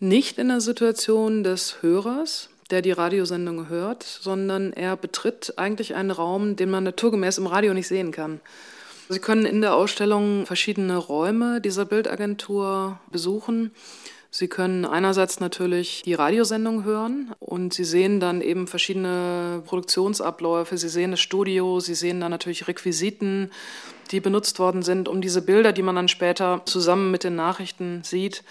nicht 0.00 0.38
in 0.38 0.48
der 0.48 0.60
Situation 0.60 1.44
des 1.44 1.82
Hörers, 1.82 2.48
der 2.70 2.82
die 2.82 2.92
Radiosendung 2.92 3.68
hört, 3.68 4.02
sondern 4.02 4.72
er 4.72 4.96
betritt 4.96 5.54
eigentlich 5.56 5.94
einen 5.94 6.10
Raum, 6.10 6.56
den 6.56 6.70
man 6.70 6.84
naturgemäß 6.84 7.38
im 7.38 7.46
Radio 7.46 7.74
nicht 7.74 7.88
sehen 7.88 8.10
kann. 8.10 8.40
Sie 9.08 9.18
können 9.18 9.44
in 9.44 9.60
der 9.60 9.74
Ausstellung 9.74 10.46
verschiedene 10.46 10.96
Räume 10.96 11.60
dieser 11.60 11.84
Bildagentur 11.84 13.00
besuchen. 13.10 13.72
Sie 14.32 14.46
können 14.46 14.84
einerseits 14.84 15.40
natürlich 15.40 16.02
die 16.04 16.14
Radiosendung 16.14 16.84
hören 16.84 17.32
und 17.40 17.74
Sie 17.74 17.84
sehen 17.84 18.20
dann 18.20 18.40
eben 18.40 18.68
verschiedene 18.68 19.62
Produktionsabläufe. 19.66 20.78
Sie 20.78 20.88
sehen 20.88 21.10
das 21.10 21.20
Studio, 21.20 21.80
Sie 21.80 21.94
sehen 21.94 22.20
dann 22.20 22.30
natürlich 22.30 22.68
Requisiten, 22.68 23.50
die 24.12 24.20
benutzt 24.20 24.60
worden 24.60 24.82
sind, 24.82 25.08
um 25.08 25.20
diese 25.20 25.42
Bilder, 25.42 25.72
die 25.72 25.82
man 25.82 25.96
dann 25.96 26.08
später 26.08 26.62
zusammen 26.64 27.10
mit 27.10 27.24
den 27.24 27.34
Nachrichten 27.34 28.02
sieht, 28.04 28.44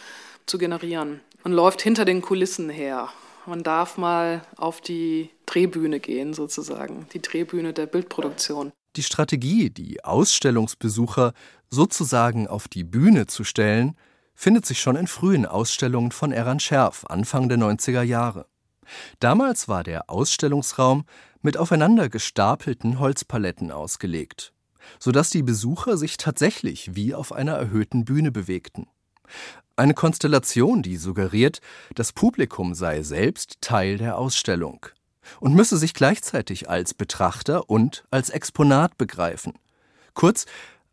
zu 0.46 0.58
generieren. 0.58 1.22
Man 1.44 1.54
läuft 1.54 1.82
hinter 1.82 2.04
den 2.04 2.22
Kulissen 2.22 2.70
her. 2.70 3.10
Man 3.46 3.63
darf 3.63 3.98
mal 3.98 4.42
auf 4.58 4.82
die 4.82 5.30
Drehbühne 5.46 6.02
gehen, 6.02 6.34
sozusagen, 6.34 7.08
die 7.13 7.22
Drehbühne 7.22 7.72
der 7.72 7.86
Bildproduktion. 7.86 8.72
Die 8.98 9.04
Strategie, 9.04 9.70
die 9.70 10.04
Ausstellungsbesucher 10.04 11.34
sozusagen 11.70 12.48
auf 12.48 12.68
die 12.68 12.84
Bühne 12.84 13.28
zu 13.28 13.44
stellen, 13.46 13.96
findet 14.39 14.65
sich 14.65 14.80
schon 14.80 14.95
in 14.95 15.08
frühen 15.08 15.45
Ausstellungen 15.45 16.13
von 16.13 16.32
Eran 16.32 16.62
Scherf 16.62 17.04
Anfang 17.10 17.49
der 17.49 17.58
90er 17.58 18.04
Jahre. 18.04 18.45
Damals 19.19 19.67
war 19.67 19.84
der 19.84 20.10
Ausstellungsraum 20.10 21.04
mit 21.41 21.58
aufeinander 21.58 22.08
gestapelten 22.08 22.99
Holzpaletten 22.99 23.69
ausgelegt, 23.69 24.54
sodass 24.97 25.30
die 25.30 25.43
Besucher 25.43 25.97
sich 25.97 26.15
tatsächlich 26.15 26.95
wie 26.95 27.13
auf 27.13 27.34
einer 27.34 27.56
erhöhten 27.56 28.06
Bühne 28.06 28.32
bewegten. 28.32 28.88
Eine 29.75 29.93
Konstellation, 29.93 30.84
die 30.84 30.95
suggeriert, 30.95 31.60
das 31.95 32.13
Publikum 32.13 32.75
sei 32.75 33.04
selbst 33.04 33.58
Teil 33.60 33.97
der 33.97 34.17
Ausstellung 34.17 34.86
und 35.41 35.54
müsse 35.54 35.75
sich 35.75 35.93
gleichzeitig 35.93 36.69
als 36.69 36.93
Betrachter 36.93 37.69
und 37.69 38.06
als 38.10 38.30
Exponat 38.30 38.97
begreifen. 38.97 39.60
Kurz, 40.13 40.45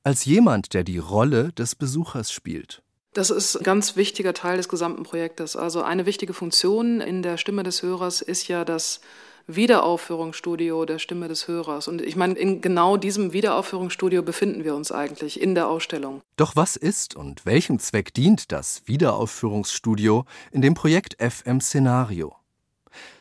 als 0.02 0.24
jemand, 0.24 0.74
der 0.74 0.82
die 0.82 0.98
Rolle 0.98 1.52
des 1.52 1.76
Besuchers 1.76 2.32
spielt. 2.32 2.82
Das 3.16 3.30
ist 3.30 3.56
ein 3.56 3.64
ganz 3.64 3.96
wichtiger 3.96 4.34
Teil 4.34 4.58
des 4.58 4.68
gesamten 4.68 5.02
Projektes. 5.02 5.56
Also 5.56 5.80
eine 5.80 6.04
wichtige 6.04 6.34
Funktion 6.34 7.00
in 7.00 7.22
der 7.22 7.38
Stimme 7.38 7.62
des 7.62 7.82
Hörers 7.82 8.20
ist 8.20 8.46
ja 8.46 8.62
das 8.62 9.00
Wiederaufführungsstudio 9.46 10.84
der 10.84 10.98
Stimme 10.98 11.26
des 11.26 11.48
Hörers. 11.48 11.88
Und 11.88 12.02
ich 12.02 12.14
meine, 12.14 12.34
in 12.34 12.60
genau 12.60 12.98
diesem 12.98 13.32
Wiederaufführungsstudio 13.32 14.22
befinden 14.22 14.64
wir 14.64 14.74
uns 14.74 14.92
eigentlich 14.92 15.40
in 15.40 15.54
der 15.54 15.66
Ausstellung. 15.66 16.20
Doch 16.36 16.56
was 16.56 16.76
ist 16.76 17.16
und 17.16 17.46
welchem 17.46 17.78
Zweck 17.78 18.12
dient 18.12 18.52
das 18.52 18.82
Wiederaufführungsstudio 18.84 20.26
in 20.50 20.60
dem 20.60 20.74
Projekt 20.74 21.16
FM 21.18 21.62
Szenario? 21.62 22.36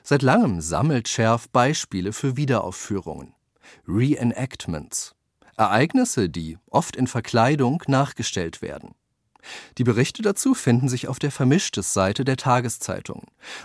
Seit 0.03 0.23
langem 0.23 0.59
sammelt 0.59 1.07
Schärf 1.07 1.47
Beispiele 1.47 2.11
für 2.11 2.35
Wiederaufführungen, 2.35 3.33
Reenactments, 3.87 5.15
Ereignisse, 5.55 6.27
die 6.27 6.57
oft 6.69 6.97
in 6.97 7.07
Verkleidung 7.07 7.81
nachgestellt 7.87 8.61
werden. 8.61 8.93
Die 9.77 9.83
Berichte 9.83 10.21
dazu 10.21 10.53
finden 10.53 10.89
sich 10.89 11.07
auf 11.07 11.19
der 11.19 11.31
Vermischtes-Seite 11.31 12.25
der 12.25 12.37
Tageszeitung. 12.37 13.23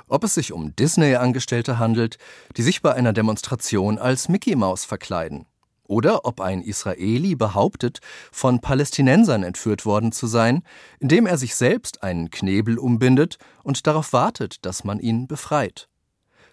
Ob 0.08 0.24
es 0.24 0.34
sich 0.34 0.52
um 0.52 0.74
Disney-Angestellte 0.76 1.78
handelt, 1.78 2.18
die 2.56 2.62
sich 2.62 2.82
bei 2.82 2.92
einer 2.94 3.12
Demonstration 3.12 3.98
als 3.98 4.28
Mickey 4.28 4.56
Mouse 4.56 4.84
verkleiden. 4.84 5.46
Oder 5.84 6.24
ob 6.24 6.40
ein 6.40 6.62
Israeli 6.62 7.34
behauptet, 7.34 7.98
von 8.30 8.60
Palästinensern 8.60 9.42
entführt 9.42 9.84
worden 9.84 10.12
zu 10.12 10.28
sein, 10.28 10.62
indem 11.00 11.26
er 11.26 11.36
sich 11.36 11.56
selbst 11.56 12.04
einen 12.04 12.30
Knebel 12.30 12.78
umbindet 12.78 13.38
und 13.64 13.88
darauf 13.88 14.12
wartet, 14.12 14.64
dass 14.64 14.84
man 14.84 15.00
ihn 15.00 15.26
befreit. 15.26 15.88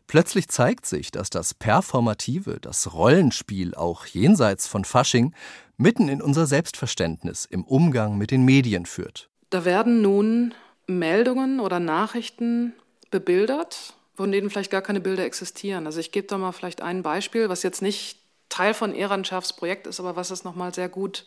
Plötzlich 0.07 0.47
zeigt 0.47 0.85
sich, 0.85 1.11
dass 1.11 1.29
das 1.29 1.53
Performative, 1.53 2.59
das 2.61 2.93
Rollenspiel 2.93 3.75
auch 3.75 4.05
jenseits 4.05 4.65
von 4.65 4.85
Fasching 4.85 5.33
mitten 5.75 6.07
in 6.07 6.21
unser 6.21 6.47
Selbstverständnis 6.47 7.45
im 7.45 7.65
Umgang 7.65 8.17
mit 8.17 8.31
den 8.31 8.43
Medien 8.43 8.85
führt. 8.85 9.29
Da 9.49 9.65
werden 9.65 10.01
nun 10.01 10.53
Meldungen 10.87 11.59
oder 11.59 11.79
Nachrichten 11.79 12.73
bebildert, 13.11 13.93
von 14.15 14.31
denen 14.31 14.49
vielleicht 14.49 14.71
gar 14.71 14.81
keine 14.81 15.01
Bilder 15.01 15.25
existieren. 15.25 15.85
Also 15.85 15.99
ich 15.99 16.11
gebe 16.11 16.27
da 16.27 16.37
mal 16.37 16.53
vielleicht 16.53 16.81
ein 16.81 17.03
Beispiel, 17.03 17.49
was 17.49 17.61
jetzt 17.63 17.81
nicht 17.81 18.19
Teil 18.49 18.73
von 18.73 18.95
Ehrenschafs 18.95 19.53
Projekt 19.53 19.87
ist, 19.87 19.99
aber 19.99 20.15
was 20.15 20.31
es 20.31 20.45
nochmal 20.45 20.73
sehr 20.73 20.89
gut 20.89 21.25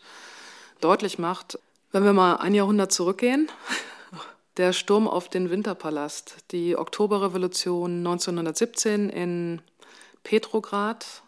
deutlich 0.81 1.19
macht. 1.19 1.59
Wenn 1.91 2.03
wir 2.03 2.13
mal 2.13 2.37
ein 2.37 2.55
Jahrhundert 2.55 2.91
zurückgehen, 2.91 3.47
der 4.61 4.73
Sturm 4.73 5.07
auf 5.07 5.27
den 5.27 5.49
Winterpalast, 5.49 6.37
die 6.51 6.77
Oktoberrevolution 6.77 7.97
1917 7.97 9.09
in 9.09 9.61
Petrograd, 10.23 11.23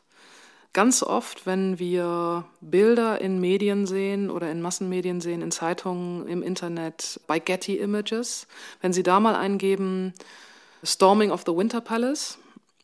Ganz 0.74 1.04
oft, 1.04 1.46
wenn 1.46 1.78
wir 1.78 2.46
Bilder 2.60 3.22
in 3.22 3.40
Medien 3.40 3.86
sehen 3.86 4.32
oder 4.32 4.50
in 4.50 4.60
Massenmedien 4.60 5.22
sehen, 5.22 5.44
in 5.44 5.52
Zeitungen, 5.52 6.28
im 6.28 6.42
Internet, 6.42 7.20
bei 7.28 7.38
Getty 7.38 7.78
Images, 7.78 8.48
wenn 8.82 8.92
Sie 8.92 9.04
da 9.04 9.20
mal 9.20 9.36
eingeben 9.36 10.14
Storming 10.84 11.30
of 11.30 11.44
the 11.46 11.56
Winter 11.56 11.80
Palace, 11.80 12.40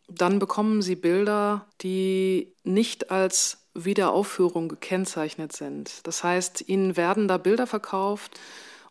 dann 0.08 0.38
bekommen 0.38 0.84
Sie 0.84 0.96
Bilder, 0.96 1.66
die 1.82 2.54
nicht 2.64 3.10
als 3.10 3.58
Wiederaufführung 3.74 4.70
gekennzeichnet 4.70 5.54
sind. 5.54 6.06
Das 6.06 6.24
heißt, 6.24 6.70
Ihnen 6.70 6.96
werden 6.96 7.28
da 7.28 7.40
Bilder 7.40 7.66
verkauft, 7.66 8.40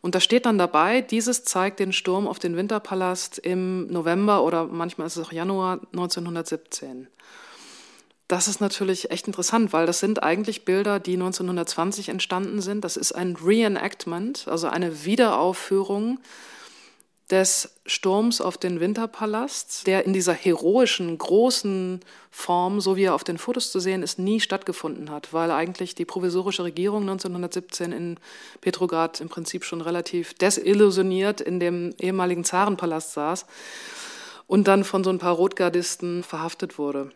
und 0.00 0.14
da 0.14 0.20
steht 0.20 0.46
dann 0.46 0.58
dabei, 0.58 1.00
dieses 1.00 1.44
zeigt 1.44 1.80
den 1.80 1.92
Sturm 1.92 2.28
auf 2.28 2.38
den 2.38 2.56
Winterpalast 2.56 3.38
im 3.38 3.86
November 3.88 4.44
oder 4.44 4.66
manchmal 4.66 5.06
ist 5.06 5.16
es 5.16 5.26
auch 5.26 5.32
Januar 5.32 5.80
1917. 5.92 7.08
Das 8.28 8.46
ist 8.46 8.60
natürlich 8.60 9.10
echt 9.10 9.26
interessant, 9.26 9.72
weil 9.72 9.86
das 9.86 10.00
sind 10.00 10.22
eigentlich 10.22 10.66
Bilder, 10.66 11.00
die 11.00 11.14
1920 11.14 12.10
entstanden 12.10 12.60
sind. 12.60 12.84
Das 12.84 12.98
ist 12.98 13.12
ein 13.12 13.36
Reenactment, 13.36 14.46
also 14.48 14.68
eine 14.68 15.04
Wiederaufführung 15.06 16.20
des 17.30 17.74
Sturms 17.84 18.40
auf 18.40 18.56
den 18.56 18.80
Winterpalast, 18.80 19.86
der 19.86 20.06
in 20.06 20.12
dieser 20.14 20.32
heroischen, 20.32 21.18
großen 21.18 22.00
Form, 22.30 22.80
so 22.80 22.96
wie 22.96 23.04
er 23.04 23.14
auf 23.14 23.24
den 23.24 23.36
Fotos 23.36 23.70
zu 23.70 23.80
sehen 23.80 24.02
ist, 24.02 24.18
nie 24.18 24.40
stattgefunden 24.40 25.10
hat, 25.10 25.32
weil 25.34 25.50
eigentlich 25.50 25.94
die 25.94 26.06
provisorische 26.06 26.64
Regierung 26.64 27.02
1917 27.02 27.92
in 27.92 28.16
Petrograd 28.60 29.20
im 29.20 29.28
Prinzip 29.28 29.64
schon 29.64 29.82
relativ 29.82 30.34
desillusioniert 30.34 31.40
in 31.40 31.60
dem 31.60 31.94
ehemaligen 31.98 32.44
Zarenpalast 32.44 33.12
saß 33.12 33.44
und 34.46 34.66
dann 34.66 34.84
von 34.84 35.04
so 35.04 35.10
ein 35.10 35.18
paar 35.18 35.34
Rotgardisten 35.34 36.22
verhaftet 36.22 36.78
wurde. 36.78 37.10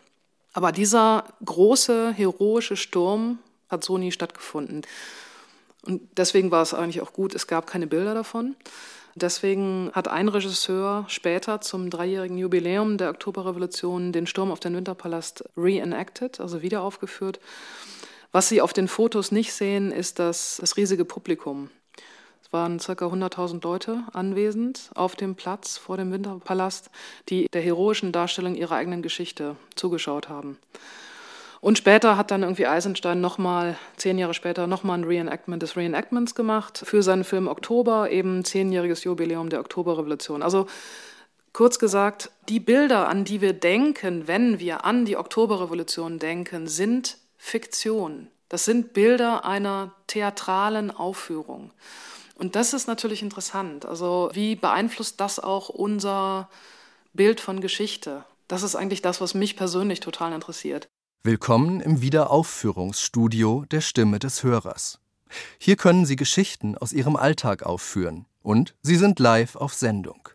Aber 0.53 0.71
dieser 0.71 1.25
große, 1.43 2.13
heroische 2.13 2.77
Sturm 2.77 3.39
hat 3.69 3.83
so 3.83 3.97
nie 3.97 4.11
stattgefunden. 4.11 4.83
Und 5.81 6.01
deswegen 6.15 6.51
war 6.51 6.61
es 6.61 6.75
eigentlich 6.75 7.01
auch 7.01 7.11
gut, 7.11 7.33
es 7.33 7.47
gab 7.47 7.65
keine 7.65 7.87
Bilder 7.87 8.13
davon. 8.13 8.55
Deswegen 9.15 9.91
hat 9.93 10.07
ein 10.07 10.27
Regisseur 10.27 11.05
später 11.07 11.61
zum 11.61 11.89
dreijährigen 11.89 12.37
Jubiläum 12.37 12.97
der 12.97 13.09
Oktoberrevolution 13.09 14.11
den 14.11 14.27
Sturm 14.27 14.51
auf 14.51 14.59
den 14.59 14.75
Winterpalast 14.75 15.43
reenacted, 15.55 16.39
also 16.39 16.61
wieder 16.61 16.81
aufgeführt. 16.81 17.39
Was 18.31 18.49
Sie 18.49 18.61
auf 18.61 18.73
den 18.73 18.87
Fotos 18.87 19.31
nicht 19.31 19.53
sehen, 19.53 19.91
ist 19.91 20.17
das, 20.17 20.57
das 20.59 20.77
riesige 20.77 21.05
Publikum 21.05 21.69
waren 22.53 22.77
ca. 22.77 22.93
100.000 22.93 23.63
Leute 23.63 24.03
anwesend 24.13 24.91
auf 24.93 25.15
dem 25.15 25.35
Platz 25.35 25.77
vor 25.77 25.97
dem 25.97 26.11
Winterpalast, 26.13 26.89
die 27.27 27.47
der 27.51 27.61
heroischen 27.61 28.11
Darstellung 28.11 28.55
ihrer 28.55 28.75
eigenen 28.75 29.01
Geschichte 29.01 29.57
zugeschaut 29.75 30.29
haben. 30.29 30.57
Und 31.63 31.77
später 31.77 32.17
hat 32.17 32.29
dann 32.29 32.43
irgendwie 32.43 32.67
Eisenstein 32.67 33.21
nochmal, 33.21 33.77
zehn 33.95 34.17
Jahre 34.17 34.33
später, 34.33 34.67
nochmal 34.67 34.97
ein 34.97 35.05
Reenactment 35.05 35.63
des 35.63 35.77
Reenactments 35.77 36.35
gemacht 36.35 36.83
für 36.85 37.01
seinen 37.01 37.23
Film 37.23 37.47
Oktober, 37.47 38.11
eben 38.11 38.43
zehnjähriges 38.43 39.05
Jubiläum 39.05 39.47
der 39.47 39.61
Oktoberrevolution. 39.61 40.43
Also 40.43 40.67
kurz 41.53 41.79
gesagt, 41.79 42.31
die 42.49 42.59
Bilder, 42.59 43.07
an 43.07 43.23
die 43.23 43.39
wir 43.39 43.53
denken, 43.53 44.27
wenn 44.27 44.59
wir 44.59 44.83
an 44.83 45.05
die 45.05 45.15
Oktoberrevolution 45.15 46.19
denken, 46.19 46.67
sind 46.67 47.17
Fiktion. 47.37 48.27
Das 48.49 48.65
sind 48.65 48.91
Bilder 48.91 49.45
einer 49.45 49.93
theatralen 50.07 50.91
Aufführung. 50.91 51.71
Und 52.35 52.57
das 52.57 52.73
ist 52.73 52.87
natürlich 52.87 53.21
interessant. 53.21 53.85
Also 53.85 54.29
wie 54.33 54.57
beeinflusst 54.57 55.21
das 55.21 55.39
auch 55.39 55.69
unser 55.69 56.49
Bild 57.13 57.39
von 57.39 57.61
Geschichte? 57.61 58.25
Das 58.49 58.63
ist 58.63 58.75
eigentlich 58.75 59.01
das, 59.01 59.21
was 59.21 59.33
mich 59.33 59.55
persönlich 59.55 60.01
total 60.01 60.33
interessiert. 60.33 60.89
Willkommen 61.25 61.79
im 61.79 62.01
Wiederaufführungsstudio 62.01 63.63
der 63.71 63.79
Stimme 63.79 64.19
des 64.19 64.43
Hörers. 64.43 64.99
Hier 65.57 65.77
können 65.77 66.05
Sie 66.05 66.17
Geschichten 66.17 66.77
aus 66.77 66.91
Ihrem 66.91 67.15
Alltag 67.15 67.63
aufführen 67.63 68.25
und 68.41 68.75
Sie 68.81 68.97
sind 68.97 69.19
live 69.19 69.55
auf 69.55 69.73
Sendung. 69.73 70.27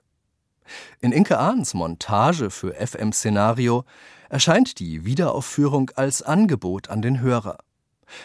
In 1.03 1.13
Inke 1.13 1.39
Ahns 1.39 1.75
Montage 1.75 2.49
für 2.49 2.73
FM 2.73 3.13
Szenario 3.13 3.85
erscheint 4.31 4.79
die 4.79 5.05
Wiederaufführung 5.05 5.91
als 5.95 6.23
Angebot 6.23 6.89
an 6.89 7.03
den 7.03 7.21
Hörer, 7.21 7.59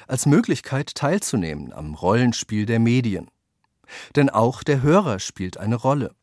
als 0.07 0.25
Möglichkeit 0.25 0.95
teilzunehmen 0.95 1.73
am 1.73 1.95
Rollenspiel 1.95 2.65
der 2.65 2.79
Medien. 2.79 3.29
Denn 4.15 4.29
auch 4.29 4.63
der 4.63 4.81
Hörer 4.81 5.19
spielt 5.19 5.57
eine 5.57 5.75
Rolle, 5.75 6.15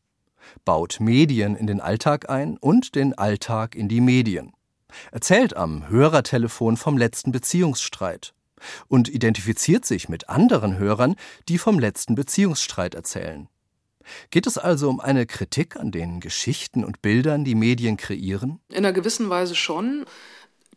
baut 0.64 1.00
Medien 1.00 1.54
in 1.54 1.66
den 1.66 1.82
Alltag 1.82 2.30
ein 2.30 2.56
und 2.56 2.94
den 2.94 3.12
Alltag 3.12 3.74
in 3.74 3.90
die 3.90 4.00
Medien, 4.00 4.54
erzählt 5.12 5.56
am 5.56 5.88
Hörertelefon 5.88 6.76
vom 6.76 6.98
letzten 6.98 7.32
Beziehungsstreit 7.32 8.34
und 8.88 9.08
identifiziert 9.08 9.84
sich 9.84 10.08
mit 10.08 10.28
anderen 10.28 10.78
Hörern, 10.78 11.16
die 11.48 11.58
vom 11.58 11.78
letzten 11.78 12.14
Beziehungsstreit 12.14 12.94
erzählen. 12.94 13.48
Geht 14.30 14.46
es 14.46 14.58
also 14.58 14.88
um 14.88 15.00
eine 15.00 15.26
Kritik 15.26 15.76
an 15.76 15.92
den 15.92 16.20
Geschichten 16.20 16.84
und 16.84 17.02
Bildern, 17.02 17.44
die 17.44 17.54
Medien 17.54 17.96
kreieren? 17.96 18.60
In 18.68 18.78
einer 18.78 18.92
gewissen 18.92 19.30
Weise 19.30 19.54
schon. 19.54 20.04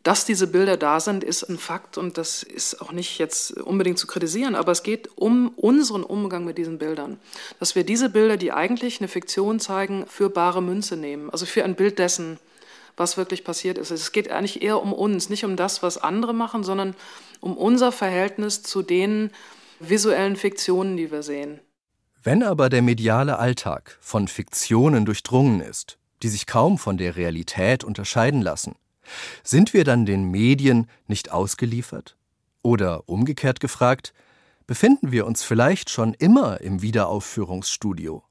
Dass 0.02 0.26
diese 0.26 0.46
Bilder 0.46 0.76
da 0.76 1.00
sind, 1.00 1.24
ist 1.24 1.44
ein 1.44 1.56
Fakt 1.56 1.96
und 1.96 2.18
das 2.18 2.42
ist 2.42 2.82
auch 2.82 2.92
nicht 2.92 3.18
jetzt 3.18 3.52
unbedingt 3.52 3.98
zu 3.98 4.06
kritisieren, 4.06 4.54
aber 4.54 4.70
es 4.70 4.82
geht 4.82 5.08
um 5.16 5.48
unseren 5.56 6.02
Umgang 6.02 6.44
mit 6.44 6.58
diesen 6.58 6.76
Bildern. 6.76 7.18
Dass 7.58 7.74
wir 7.74 7.84
diese 7.84 8.10
Bilder, 8.10 8.36
die 8.36 8.52
eigentlich 8.52 9.00
eine 9.00 9.08
Fiktion 9.08 9.60
zeigen, 9.60 10.04
für 10.06 10.28
bare 10.28 10.62
Münze 10.62 10.98
nehmen, 10.98 11.30
also 11.30 11.46
für 11.46 11.64
ein 11.64 11.74
Bild 11.74 11.98
dessen, 11.98 12.38
was 12.96 13.16
wirklich 13.16 13.44
passiert 13.44 13.78
ist. 13.78 13.90
Es 13.90 14.12
geht 14.12 14.30
eigentlich 14.30 14.62
eher 14.62 14.80
um 14.80 14.92
uns, 14.92 15.28
nicht 15.28 15.44
um 15.44 15.56
das, 15.56 15.82
was 15.82 15.98
andere 15.98 16.32
machen, 16.32 16.64
sondern 16.64 16.94
um 17.40 17.56
unser 17.56 17.92
Verhältnis 17.92 18.62
zu 18.62 18.82
den 18.82 19.30
visuellen 19.80 20.36
Fiktionen, 20.36 20.96
die 20.96 21.10
wir 21.10 21.22
sehen. 21.22 21.60
Wenn 22.22 22.42
aber 22.42 22.68
der 22.70 22.82
mediale 22.82 23.38
Alltag 23.38 23.98
von 24.00 24.28
Fiktionen 24.28 25.04
durchdrungen 25.04 25.60
ist, 25.60 25.98
die 26.22 26.28
sich 26.28 26.46
kaum 26.46 26.78
von 26.78 26.96
der 26.96 27.16
Realität 27.16 27.84
unterscheiden 27.84 28.40
lassen, 28.40 28.76
sind 29.42 29.74
wir 29.74 29.84
dann 29.84 30.06
den 30.06 30.30
Medien 30.30 30.88
nicht 31.06 31.32
ausgeliefert? 31.32 32.16
Oder 32.62 33.08
umgekehrt 33.08 33.60
gefragt, 33.60 34.14
befinden 34.66 35.12
wir 35.12 35.26
uns 35.26 35.42
vielleicht 35.42 35.90
schon 35.90 36.14
immer 36.14 36.62
im 36.62 36.80
Wiederaufführungsstudio, 36.80 38.22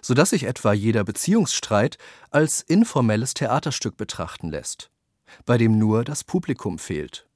sodass 0.00 0.30
sich 0.30 0.44
etwa 0.44 0.72
jeder 0.72 1.04
Beziehungsstreit 1.04 1.98
als 2.30 2.62
informelles 2.62 3.34
Theaterstück 3.34 3.96
betrachten 3.96 4.50
lässt, 4.50 4.90
bei 5.46 5.58
dem 5.58 5.78
nur 5.78 6.04
das 6.04 6.24
Publikum 6.24 6.78
fehlt? 6.78 7.26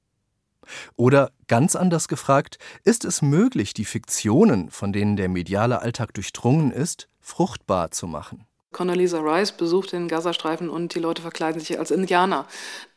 Oder 0.95 1.31
ganz 1.47 1.75
anders 1.75 2.07
gefragt, 2.07 2.57
ist 2.83 3.05
es 3.05 3.21
möglich, 3.21 3.73
die 3.73 3.85
Fiktionen, 3.85 4.71
von 4.71 4.93
denen 4.93 5.15
der 5.15 5.29
mediale 5.29 5.81
Alltag 5.81 6.13
durchdrungen 6.13 6.71
ist, 6.71 7.09
fruchtbar 7.19 7.91
zu 7.91 8.07
machen? 8.07 8.45
Condoleezza 8.71 9.19
Rice 9.19 9.51
besucht 9.51 9.91
den 9.91 10.07
Gazastreifen 10.07 10.69
und 10.69 10.95
die 10.95 10.99
Leute 10.99 11.21
verkleiden 11.21 11.61
sich 11.61 11.77
als 11.77 11.91
Indianer. 11.91 12.47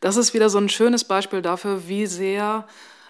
Das 0.00 0.16
ist 0.16 0.32
wieder 0.32 0.48
so 0.48 0.58
ein 0.58 0.68
schönes 0.68 1.04
Beispiel 1.04 1.42
dafür, 1.42 1.86
wie 1.86 2.06
sehr 2.06 2.66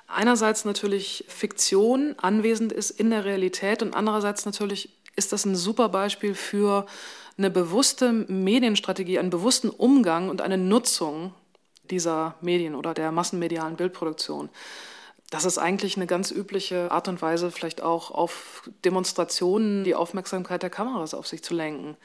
einerseits 0.09 0.65
natürlich 0.65 1.25
Fiktion 1.29 2.15
anwesend 2.19 2.73
ist 2.73 2.91
in 2.91 3.11
der 3.11 3.25
Realität 3.25 3.83
und 3.83 3.95
andererseits 3.95 4.45
natürlich 4.47 4.96
ist 5.17 5.33
das 5.33 5.45
ein 5.45 5.57
super 5.57 5.89
Beispiel 5.89 6.35
für 6.35 6.87
eine 7.39 7.51
bewusste 7.51 8.13
Medienstrategie, 8.13 9.19
einen 9.19 9.31
bewussten 9.31 9.71
Umgang 9.71 10.29
und 10.29 10.41
eine 10.41 10.59
Nutzung 10.59 11.35
dieser 11.91 12.35
Medien 12.41 12.75
oder 12.75 12.95
der 12.95 13.13
massenmedialen 13.13 13.77
Bildproduktion. 13.77 14.49
Das 15.31 15.45
ist 15.45 15.59
eigentlich 15.59 15.97
eine 15.97 16.07
ganz 16.07 16.31
übliche 16.31 16.91
Art 16.93 17.09
und 17.09 17.21
Weise, 17.21 17.51
vielleicht 17.51 17.83
auch 17.83 18.11
auf 18.11 18.69
Demonstrationen 18.85 19.85
die 19.85 19.95
Aufmerksamkeit 19.95 20.63
der 20.63 20.71
Kameras 20.71 21.15
auf 21.15 21.27
sich 21.27 21.43
zu 21.43 21.55
lenken. 21.55 21.97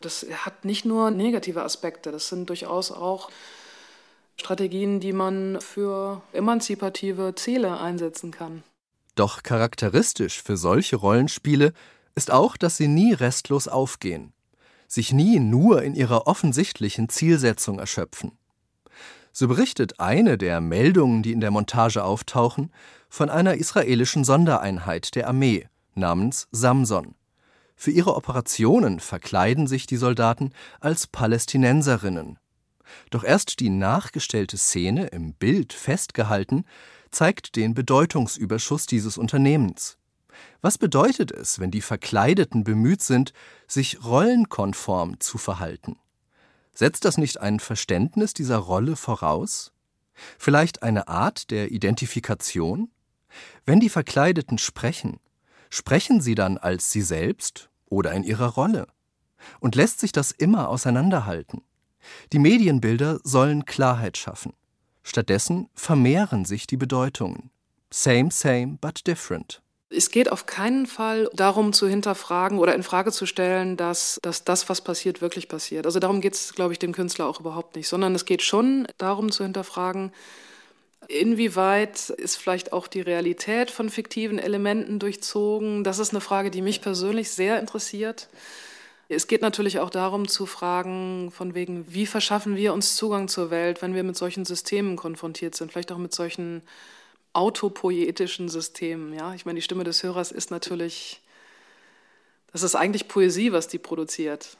Das 0.00 0.26
hat 0.44 0.64
nicht 0.64 0.84
nur 0.84 1.10
negative 1.10 1.62
Aspekte, 1.62 2.10
das 2.10 2.28
sind 2.28 2.48
durchaus 2.48 2.90
auch 2.90 3.30
Strategien, 4.36 5.00
die 5.00 5.12
man 5.12 5.60
für 5.60 6.22
emanzipative 6.32 7.34
Ziele 7.34 7.80
einsetzen 7.80 8.30
kann. 8.30 8.62
Doch 9.14 9.42
charakteristisch 9.42 10.42
für 10.42 10.56
solche 10.56 10.96
Rollenspiele 10.96 11.72
ist 12.18 12.30
auch, 12.30 12.58
dass 12.58 12.76
sie 12.76 12.88
nie 12.88 13.14
restlos 13.14 13.68
aufgehen, 13.68 14.34
sich 14.86 15.12
nie 15.12 15.40
nur 15.40 15.82
in 15.82 15.94
ihrer 15.94 16.26
offensichtlichen 16.26 17.08
Zielsetzung 17.08 17.78
erschöpfen. 17.78 18.32
So 19.32 19.48
berichtet 19.48 20.00
eine 20.00 20.36
der 20.36 20.60
Meldungen, 20.60 21.22
die 21.22 21.32
in 21.32 21.40
der 21.40 21.50
Montage 21.50 22.04
auftauchen, 22.04 22.70
von 23.08 23.30
einer 23.30 23.54
israelischen 23.54 24.24
Sondereinheit 24.24 25.14
der 25.14 25.28
Armee 25.28 25.68
namens 25.94 26.48
Samson. 26.52 27.14
Für 27.76 27.92
ihre 27.92 28.14
Operationen 28.14 29.00
verkleiden 29.00 29.66
sich 29.66 29.86
die 29.86 29.96
Soldaten 29.96 30.52
als 30.80 31.06
Palästinenserinnen 31.06 32.38
doch 33.10 33.24
erst 33.24 33.60
die 33.60 33.70
nachgestellte 33.70 34.56
Szene 34.56 35.08
im 35.08 35.34
Bild 35.34 35.72
festgehalten 35.72 36.64
zeigt 37.10 37.56
den 37.56 37.74
Bedeutungsüberschuss 37.74 38.86
dieses 38.86 39.18
Unternehmens. 39.18 39.97
Was 40.60 40.78
bedeutet 40.78 41.30
es, 41.30 41.58
wenn 41.58 41.70
die 41.70 41.80
Verkleideten 41.80 42.64
bemüht 42.64 43.02
sind, 43.02 43.32
sich 43.66 44.04
rollenkonform 44.04 45.20
zu 45.20 45.38
verhalten? 45.38 45.96
Setzt 46.72 47.04
das 47.04 47.18
nicht 47.18 47.40
ein 47.40 47.60
Verständnis 47.60 48.34
dieser 48.34 48.58
Rolle 48.58 48.96
voraus? 48.96 49.72
Vielleicht 50.38 50.82
eine 50.82 51.08
Art 51.08 51.50
der 51.50 51.70
Identifikation? 51.70 52.90
Wenn 53.64 53.80
die 53.80 53.88
Verkleideten 53.88 54.58
sprechen, 54.58 55.20
sprechen 55.70 56.20
sie 56.20 56.34
dann 56.34 56.58
als 56.58 56.90
sie 56.90 57.02
selbst 57.02 57.70
oder 57.86 58.12
in 58.12 58.24
ihrer 58.24 58.48
Rolle? 58.48 58.86
Und 59.60 59.74
lässt 59.74 60.00
sich 60.00 60.12
das 60.12 60.32
immer 60.32 60.68
auseinanderhalten? 60.68 61.62
Die 62.32 62.38
Medienbilder 62.38 63.20
sollen 63.22 63.64
Klarheit 63.64 64.16
schaffen. 64.16 64.52
Stattdessen 65.02 65.68
vermehren 65.74 66.44
sich 66.44 66.66
die 66.66 66.76
Bedeutungen. 66.76 67.50
Same, 67.90 68.30
same, 68.30 68.78
but 68.80 69.06
different. 69.06 69.62
Es 69.90 70.10
geht 70.10 70.30
auf 70.30 70.44
keinen 70.44 70.86
Fall 70.86 71.30
darum 71.32 71.72
zu 71.72 71.88
hinterfragen 71.88 72.58
oder 72.58 72.74
in 72.74 72.82
Frage 72.82 73.10
zu 73.10 73.24
stellen, 73.24 73.78
dass, 73.78 74.18
dass 74.22 74.44
das, 74.44 74.68
was 74.68 74.82
passiert, 74.82 75.22
wirklich 75.22 75.48
passiert. 75.48 75.86
Also 75.86 75.98
darum 75.98 76.20
geht 76.20 76.34
es, 76.34 76.54
glaube 76.54 76.74
ich, 76.74 76.78
dem 76.78 76.92
Künstler 76.92 77.26
auch 77.26 77.40
überhaupt 77.40 77.74
nicht, 77.74 77.88
sondern 77.88 78.14
es 78.14 78.26
geht 78.26 78.42
schon 78.42 78.86
darum 78.98 79.32
zu 79.32 79.44
hinterfragen, 79.44 80.12
inwieweit 81.08 82.10
ist 82.10 82.36
vielleicht 82.36 82.72
auch 82.72 82.86
die 82.86 83.00
Realität 83.00 83.70
von 83.70 83.88
fiktiven 83.88 84.38
Elementen 84.38 84.98
durchzogen. 84.98 85.84
Das 85.84 85.98
ist 85.98 86.10
eine 86.10 86.20
Frage, 86.20 86.50
die 86.50 86.62
mich 86.62 86.82
persönlich 86.82 87.30
sehr 87.30 87.58
interessiert. 87.58 88.28
Es 89.08 89.26
geht 89.26 89.40
natürlich 89.40 89.78
auch 89.78 89.88
darum 89.88 90.28
zu 90.28 90.44
fragen, 90.44 91.30
von 91.30 91.54
wegen, 91.54 91.86
wie 91.88 92.04
verschaffen 92.04 92.56
wir 92.56 92.74
uns 92.74 92.94
Zugang 92.94 93.28
zur 93.28 93.50
Welt, 93.50 93.80
wenn 93.80 93.94
wir 93.94 94.02
mit 94.02 94.18
solchen 94.18 94.44
Systemen 94.44 94.96
konfrontiert 94.96 95.54
sind, 95.54 95.72
vielleicht 95.72 95.92
auch 95.92 95.98
mit 95.98 96.14
solchen 96.14 96.62
autopoetischen 97.38 98.48
Systemen. 98.48 99.14
Ja, 99.14 99.32
ich 99.32 99.46
meine, 99.46 99.58
die 99.58 99.62
Stimme 99.62 99.84
des 99.84 100.02
Hörers 100.02 100.32
ist 100.32 100.50
natürlich, 100.50 101.22
das 102.52 102.64
ist 102.64 102.74
eigentlich 102.74 103.06
Poesie, 103.06 103.52
was 103.52 103.68
die 103.68 103.78
produziert. 103.78 104.56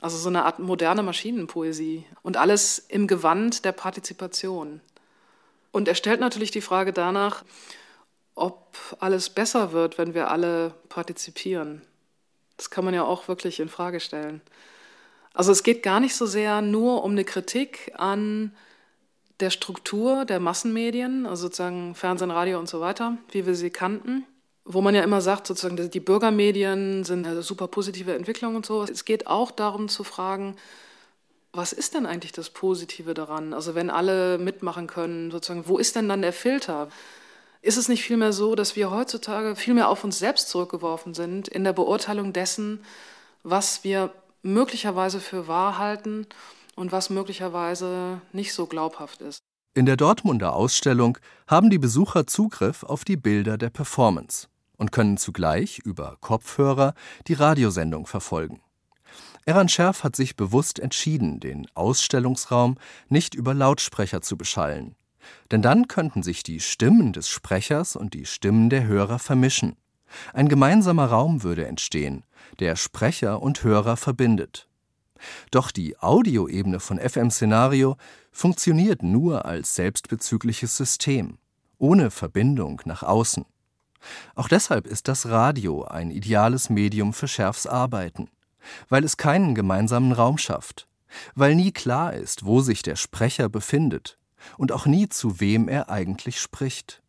Also 0.00 0.18
so 0.18 0.28
eine 0.28 0.44
Art 0.44 0.58
moderne 0.58 1.04
Maschinenpoesie 1.04 2.04
und 2.22 2.36
alles 2.36 2.80
im 2.88 3.06
Gewand 3.06 3.64
der 3.64 3.70
Partizipation. 3.70 4.80
Und 5.70 5.86
er 5.86 5.94
stellt 5.94 6.18
natürlich 6.18 6.50
die 6.50 6.60
Frage 6.60 6.92
danach, 6.92 7.44
ob 8.34 8.76
alles 8.98 9.30
besser 9.30 9.70
wird, 9.70 9.96
wenn 9.96 10.12
wir 10.12 10.28
alle 10.28 10.74
partizipieren. 10.88 11.82
Das 12.56 12.70
kann 12.70 12.84
man 12.84 12.94
ja 12.94 13.04
auch 13.04 13.28
wirklich 13.28 13.60
in 13.60 13.68
Frage 13.68 14.00
stellen. 14.00 14.40
Also 15.34 15.52
es 15.52 15.62
geht 15.62 15.84
gar 15.84 16.00
nicht 16.00 16.16
so 16.16 16.26
sehr 16.26 16.62
nur 16.62 17.04
um 17.04 17.12
eine 17.12 17.24
Kritik 17.24 17.92
an 17.94 18.52
der 19.40 19.50
Struktur 19.50 20.24
der 20.24 20.40
Massenmedien, 20.40 21.26
also 21.26 21.44
sozusagen 21.44 21.94
Fernsehen, 21.94 22.30
Radio 22.30 22.58
und 22.58 22.68
so 22.68 22.80
weiter, 22.80 23.16
wie 23.30 23.46
wir 23.46 23.54
sie 23.54 23.70
kannten, 23.70 24.24
wo 24.64 24.80
man 24.80 24.94
ja 24.94 25.02
immer 25.02 25.20
sagt, 25.20 25.46
sozusagen 25.46 25.90
die 25.90 26.00
Bürgermedien 26.00 27.04
sind 27.04 27.26
eine 27.26 27.42
super 27.42 27.68
positive 27.68 28.14
Entwicklung 28.14 28.54
und 28.54 28.66
so. 28.66 28.84
Es 28.84 29.04
geht 29.04 29.26
auch 29.26 29.50
darum 29.50 29.88
zu 29.88 30.04
fragen, 30.04 30.56
was 31.52 31.72
ist 31.72 31.94
denn 31.94 32.06
eigentlich 32.06 32.32
das 32.32 32.50
Positive 32.50 33.12
daran? 33.14 33.52
Also 33.52 33.74
wenn 33.74 33.90
alle 33.90 34.38
mitmachen 34.38 34.86
können, 34.86 35.30
sozusagen, 35.30 35.68
wo 35.68 35.78
ist 35.78 35.96
denn 35.96 36.08
dann 36.08 36.22
der 36.22 36.32
Filter? 36.32 36.88
Ist 37.60 37.76
es 37.76 37.88
nicht 37.88 38.02
vielmehr 38.02 38.32
so, 38.32 38.54
dass 38.54 38.74
wir 38.74 38.90
heutzutage 38.90 39.54
viel 39.54 39.74
mehr 39.74 39.88
auf 39.88 40.02
uns 40.02 40.18
selbst 40.18 40.48
zurückgeworfen 40.48 41.14
sind 41.14 41.48
in 41.48 41.64
der 41.64 41.72
Beurteilung 41.72 42.32
dessen, 42.32 42.84
was 43.42 43.84
wir 43.84 44.12
möglicherweise 44.42 45.20
für 45.20 45.46
wahr 45.46 45.78
halten 45.78 46.26
und 46.76 46.92
was 46.92 47.10
möglicherweise 47.10 48.20
nicht 48.32 48.52
so 48.52 48.66
glaubhaft 48.66 49.20
ist? 49.20 49.40
In 49.74 49.86
der 49.86 49.96
Dortmunder 49.96 50.54
Ausstellung 50.54 51.18
haben 51.46 51.70
die 51.70 51.78
Besucher 51.78 52.26
Zugriff 52.26 52.82
auf 52.82 53.04
die 53.04 53.16
Bilder 53.16 53.56
der 53.56 53.70
Performance 53.70 54.48
und 54.76 54.92
können 54.92 55.16
zugleich 55.16 55.78
über 55.78 56.18
Kopfhörer 56.20 56.94
die 57.26 57.34
Radiosendung 57.34 58.06
verfolgen. 58.06 58.60
Eran 59.44 59.68
Scherf 59.68 60.04
hat 60.04 60.14
sich 60.14 60.36
bewusst 60.36 60.78
entschieden, 60.78 61.40
den 61.40 61.66
Ausstellungsraum 61.74 62.76
nicht 63.08 63.34
über 63.34 63.54
Lautsprecher 63.54 64.22
zu 64.22 64.36
beschallen, 64.36 64.94
denn 65.50 65.62
dann 65.62 65.88
könnten 65.88 66.22
sich 66.22 66.42
die 66.42 66.60
Stimmen 66.60 67.12
des 67.12 67.28
Sprechers 67.28 67.96
und 67.96 68.14
die 68.14 68.26
Stimmen 68.26 68.70
der 68.70 68.86
Hörer 68.86 69.18
vermischen. 69.18 69.76
Ein 70.32 70.48
gemeinsamer 70.48 71.06
Raum 71.06 71.42
würde 71.42 71.66
entstehen, 71.66 72.24
der 72.60 72.76
Sprecher 72.76 73.40
und 73.42 73.64
Hörer 73.64 73.96
verbindet. 73.96 74.68
Doch 75.50 75.70
die 75.70 75.98
Audioebene 75.98 76.80
von 76.80 76.98
FM 76.98 77.30
Szenario 77.30 77.96
funktioniert 78.30 79.02
nur 79.02 79.44
als 79.44 79.74
selbstbezügliches 79.74 80.76
System, 80.76 81.38
ohne 81.78 82.10
Verbindung 82.10 82.80
nach 82.84 83.02
außen. 83.02 83.44
Auch 84.34 84.48
deshalb 84.48 84.86
ist 84.86 85.08
das 85.08 85.28
Radio 85.28 85.84
ein 85.84 86.10
ideales 86.10 86.70
Medium 86.70 87.12
für 87.12 87.28
Schärfs 87.28 87.66
Arbeiten, 87.66 88.28
weil 88.88 89.04
es 89.04 89.16
keinen 89.16 89.54
gemeinsamen 89.54 90.12
Raum 90.12 90.38
schafft, 90.38 90.86
weil 91.34 91.54
nie 91.54 91.72
klar 91.72 92.14
ist, 92.14 92.44
wo 92.44 92.60
sich 92.60 92.82
der 92.82 92.96
Sprecher 92.96 93.48
befindet 93.48 94.18
und 94.56 94.72
auch 94.72 94.86
nie 94.86 95.08
zu 95.08 95.40
wem 95.40 95.68
er 95.68 95.88
eigentlich 95.88 96.40
spricht. 96.40 97.02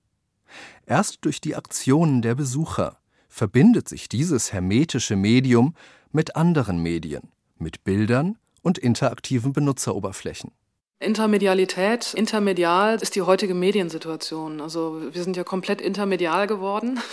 Erst 0.85 1.25
durch 1.25 1.41
die 1.41 1.55
Aktionen 1.55 2.21
der 2.21 2.35
Besucher 2.35 2.97
verbindet 3.27 3.89
sich 3.89 4.09
dieses 4.09 4.53
hermetische 4.53 5.15
Medium 5.15 5.73
mit 6.11 6.35
anderen 6.35 6.83
Medien, 6.83 7.31
mit 7.63 7.83
Bildern 7.83 8.37
und 8.61 8.77
interaktiven 8.77 9.53
Benutzeroberflächen. 9.53 10.51
Intermedialität, 10.99 12.13
intermedial 12.13 12.95
ist 13.01 13.15
die 13.15 13.23
heutige 13.23 13.53
Mediensituation. 13.53 14.61
Also 14.61 15.01
wir 15.11 15.23
sind 15.23 15.35
ja 15.35 15.43
komplett 15.43 15.81
intermedial 15.81 16.47
geworden. 16.47 16.99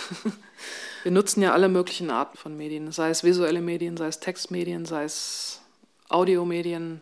Wir 1.03 1.11
nutzen 1.11 1.41
ja 1.41 1.51
alle 1.51 1.67
möglichen 1.67 2.11
Arten 2.11 2.37
von 2.37 2.55
Medien, 2.55 2.91
sei 2.91 3.09
es 3.09 3.23
visuelle 3.23 3.59
Medien, 3.59 3.97
sei 3.97 4.05
es 4.05 4.19
Textmedien, 4.19 4.85
sei 4.85 5.05
es 5.05 5.59
Audiomedien, 6.09 7.01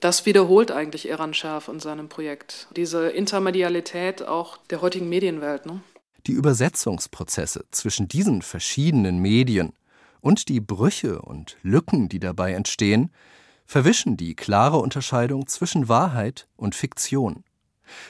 das 0.00 0.26
wiederholt 0.26 0.70
eigentlich 0.70 1.08
Eran 1.08 1.34
Schärf 1.34 1.68
in 1.68 1.80
seinem 1.80 2.08
Projekt. 2.08 2.68
Diese 2.76 3.08
Intermedialität 3.08 4.22
auch 4.22 4.58
der 4.70 4.80
heutigen 4.80 5.08
Medienwelt. 5.08 5.66
Ne? 5.66 5.80
Die 6.26 6.32
Übersetzungsprozesse 6.32 7.64
zwischen 7.70 8.06
diesen 8.06 8.42
verschiedenen 8.42 9.18
Medien 9.18 9.72
und 10.20 10.48
die 10.48 10.60
Brüche 10.60 11.22
und 11.22 11.56
Lücken, 11.62 12.08
die 12.08 12.20
dabei 12.20 12.52
entstehen, 12.52 13.10
verwischen 13.66 14.16
die 14.16 14.34
klare 14.34 14.78
Unterscheidung 14.78 15.46
zwischen 15.46 15.88
Wahrheit 15.88 16.48
und 16.56 16.74
Fiktion, 16.74 17.44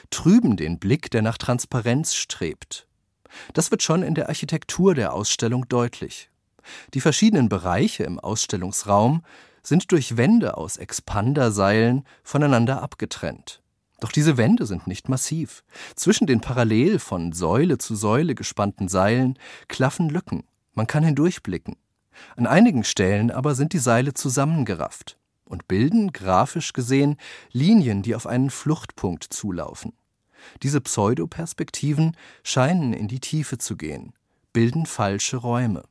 trüben 0.09 0.57
den 0.57 0.79
Blick, 0.79 1.11
der 1.11 1.21
nach 1.21 1.37
Transparenz 1.37 2.15
strebt. 2.15 2.87
Das 3.53 3.71
wird 3.71 3.83
schon 3.83 4.03
in 4.03 4.15
der 4.15 4.29
Architektur 4.29 4.95
der 4.95 5.13
Ausstellung 5.13 5.67
deutlich. 5.67 6.29
Die 6.93 7.01
verschiedenen 7.01 7.49
Bereiche 7.49 8.03
im 8.03 8.19
Ausstellungsraum 8.19 9.23
sind 9.61 9.91
durch 9.91 10.17
Wände 10.17 10.57
aus 10.57 10.77
Expanderseilen 10.77 12.05
voneinander 12.23 12.81
abgetrennt. 12.81 13.61
Doch 13.99 14.11
diese 14.11 14.37
Wände 14.37 14.65
sind 14.65 14.87
nicht 14.87 15.09
massiv. 15.09 15.63
Zwischen 15.95 16.25
den 16.25 16.39
parallel 16.39 16.99
von 16.99 17.33
Säule 17.33 17.77
zu 17.77 17.95
Säule 17.95 18.33
gespannten 18.33 18.87
Seilen 18.87 19.37
klaffen 19.67 20.09
Lücken. 20.09 20.45
Man 20.73 20.87
kann 20.87 21.03
hindurchblicken. 21.03 21.75
An 22.35 22.47
einigen 22.47 22.83
Stellen 22.83 23.31
aber 23.31 23.55
sind 23.55 23.73
die 23.73 23.79
Seile 23.79 24.13
zusammengerafft 24.13 25.17
und 25.45 25.67
bilden, 25.67 26.13
grafisch 26.13 26.73
gesehen, 26.73 27.17
Linien, 27.51 28.01
die 28.01 28.15
auf 28.15 28.27
einen 28.27 28.49
Fluchtpunkt 28.49 29.25
zulaufen. 29.25 29.93
Diese 30.63 30.79
Pseudoperspektiven 30.79 32.15
scheinen 32.43 32.93
in 32.93 33.07
die 33.07 33.19
Tiefe 33.19 33.57
zu 33.57 33.75
gehen, 33.75 34.13
bilden 34.53 34.85
falsche 34.85 35.37
Räume. 35.37 35.83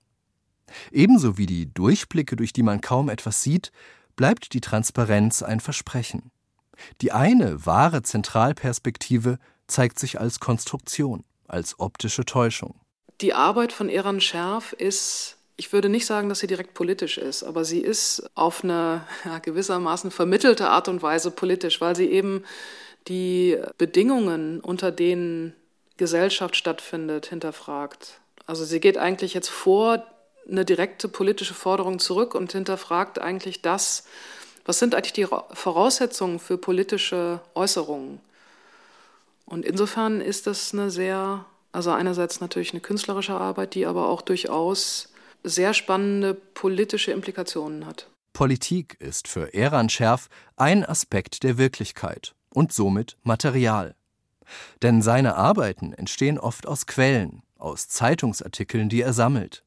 Ebenso 0.91 1.39
wie 1.39 1.47
die 1.47 1.73
Durchblicke, 1.73 2.37
durch 2.37 2.53
die 2.53 2.63
man 2.63 2.81
kaum 2.81 3.09
etwas 3.09 3.43
sieht, 3.43 3.73
bleibt 4.17 4.53
die 4.53 4.61
Transparenz 4.61 5.43
ein 5.43 5.61
Versprechen. 5.61 6.31
Die 7.01 7.13
eine 7.13 7.67
wahre 7.67 8.03
Zentralperspektive 8.03 9.39
zeigt 9.67 9.99
sich 9.99 10.21
als 10.21 10.41
Konstruktion, 10.41 11.25
als 11.47 11.79
optische 11.81 12.25
Täuschung. 12.25 12.81
Die 13.21 13.35
Arbeit 13.35 13.73
von 13.73 13.89
Eran 13.89 14.21
Scherf 14.21 14.73
ist 14.73 15.38
ich 15.59 15.73
würde 15.73 15.89
nicht 15.89 16.07
sagen, 16.07 16.29
dass 16.29 16.39
sie 16.39 16.47
direkt 16.47 16.73
politisch 16.73 17.19
ist, 17.19 17.43
aber 17.43 17.65
sie 17.65 17.81
ist 17.81 18.31
auf 18.37 18.63
eine 18.63 19.03
ja, 19.25 19.41
gewissermaßen 19.41 20.13
vermittelte 20.13 20.69
Art 20.69 20.89
und 20.89 21.03
Weise 21.03 21.33
politisch, 21.33 21.81
weil 21.81 21.97
sie 21.97 22.07
eben 22.07 22.45
die 23.09 23.59
Bedingungen, 23.77 24.61
unter 24.61 24.93
denen 24.93 25.53
Gesellschaft 25.97 26.55
stattfindet, 26.55 27.27
hinterfragt. 27.27 28.21
Also 28.47 28.65
sie 28.65 28.79
geht 28.79 28.99
eigentlich 28.99 29.35
jetzt 29.35 29.49
vor 29.49 30.07
eine 30.49 30.65
direkte 30.65 31.09
politische 31.09 31.55
Forderung 31.55 31.99
zurück 31.99 32.37
und 32.37 32.53
hinterfragt 32.53 33.21
eigentlich 33.21 33.61
das, 33.61 34.05
was 34.65 34.79
sind 34.79 34.95
eigentlich 34.95 35.13
die 35.13 35.27
Voraussetzungen 35.27 36.39
für 36.39 36.57
politische 36.57 37.41
Äußerungen. 37.55 38.21
Und 39.45 39.65
insofern 39.65 40.21
ist 40.21 40.47
das 40.47 40.73
eine 40.73 40.91
sehr, 40.91 41.47
also 41.73 41.91
einerseits 41.91 42.41
natürlich 42.41 42.73
eine 42.73 42.81
künstlerische 42.81 43.35
Arbeit, 43.35 43.75
die 43.75 43.87
aber 43.87 44.09
auch 44.09 44.23
durchaus 44.23 45.08
sehr 45.43 45.75
spannende 45.75 46.35
politische 46.35 47.13
Implikationen 47.13 47.87
hat. 47.87 48.09
Politik 48.33 48.97
ist 49.01 49.27
für 49.29 49.53
Eran 49.55 49.89
Scherf 49.89 50.29
ein 50.57 50.85
Aspekt 50.85 51.43
der 51.43 51.59
Wirklichkeit 51.59 52.35
und 52.51 52.73
somit 52.73 53.17
Material. 53.23 53.95
Denn 54.83 55.03
seine 55.03 55.35
Arbeiten 55.35 55.93
entstehen 55.93 56.39
oft 56.39 56.67
aus 56.67 56.87
Quellen, 56.87 57.43
aus 57.59 57.89
Zeitungsartikeln, 57.89 58.89
die 58.89 59.03
er 59.03 59.13
sammelt, 59.13 59.65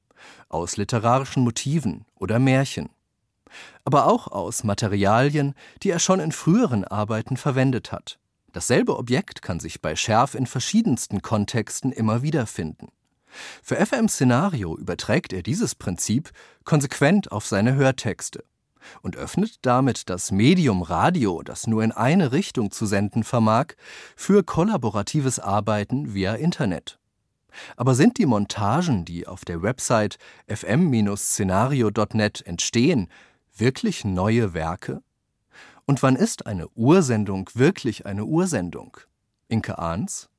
aus 0.50 0.78
literarischen 0.78 1.44
Motiven 1.44 2.06
oder 2.16 2.40
Märchen, 2.40 2.90
aber 3.84 4.06
auch 4.06 4.28
aus 4.28 4.64
Materialien, 4.64 5.54
die 5.84 5.90
er 5.90 6.00
schon 6.00 6.20
in 6.20 6.32
früheren 6.32 6.84
Arbeiten 6.86 7.38
verwendet 7.38 7.92
hat. 7.92 8.20
Dasselbe 8.54 8.98
Objekt 8.98 9.42
kann 9.42 9.60
sich 9.60 9.82
bei 9.82 9.96
Scherf 9.96 10.36
in 10.36 10.46
verschiedensten 10.46 11.22
Kontexten 11.22 11.92
immer 11.92 12.22
wiederfinden. 12.22 12.90
Für 13.64 13.76
FM 13.84 14.08
Szenario 14.10 14.78
überträgt 14.78 15.34
er 15.34 15.44
dieses 15.44 15.76
Prinzip 15.76 16.32
konsequent 16.64 17.32
auf 17.32 17.46
seine 17.46 17.76
Hörtexte 17.76 18.44
und 19.02 19.16
öffnet 19.16 19.66
damit 19.66 20.10
das 20.10 20.32
Medium 20.32 20.82
Radio, 20.82 21.42
das 21.44 21.68
nur 21.68 21.84
in 21.84 21.92
eine 21.92 22.32
Richtung 22.32 22.72
zu 22.72 22.86
senden 22.86 23.24
vermag, 23.24 23.74
für 24.16 24.44
kollaboratives 24.44 25.40
Arbeiten 25.40 26.14
via 26.14 26.36
Internet. 26.36 26.98
Aber 27.76 27.96
sind 27.96 28.18
die 28.18 28.26
Montagen, 28.26 29.04
die 29.06 29.28
auf 29.28 29.44
der 29.46 29.62
Website 29.62 30.18
fm-szenario.net 30.48 32.46
entstehen, 32.46 33.10
wirklich 33.56 34.06
neue 34.06 34.54
Werke? 34.54 35.04
Und 35.86 36.02
wann 36.04 36.16
ist 36.16 36.46
eine 36.46 36.70
Ursendung 36.70 37.50
wirklich 37.54 38.06
eine 38.06 38.24
Ursendung? 38.26 38.98
Inke 39.50 39.80
Ahns? 39.80 40.31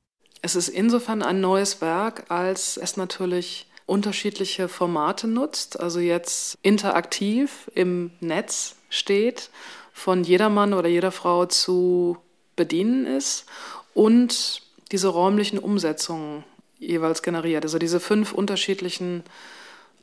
Es 0.45 0.57
ist 0.57 0.67
insofern 0.67 1.23
ein 1.23 1.39
neues 1.39 1.79
Werk, 1.79 2.25
als 2.27 2.75
es 2.75 2.97
natürlich 2.97 3.65
unterschiedliche 3.85 4.67
Formate 4.67 5.25
nutzt, 5.25 5.79
also 5.79 6.01
jetzt 6.01 6.57
interaktiv 6.61 7.71
im 7.75 8.11
Netz 8.19 8.75
steht, 8.89 9.49
von 9.93 10.25
jedermann 10.25 10.73
oder 10.73 10.89
jeder 10.89 11.13
Frau 11.13 11.45
zu 11.45 12.17
bedienen 12.57 13.05
ist 13.05 13.45
und 13.93 14.61
diese 14.91 15.07
räumlichen 15.07 15.59
Umsetzungen 15.59 16.43
jeweils 16.77 17.23
generiert. 17.23 17.63
Also 17.63 17.77
diese 17.77 18.01
fünf 18.01 18.33
unterschiedlichen 18.33 19.23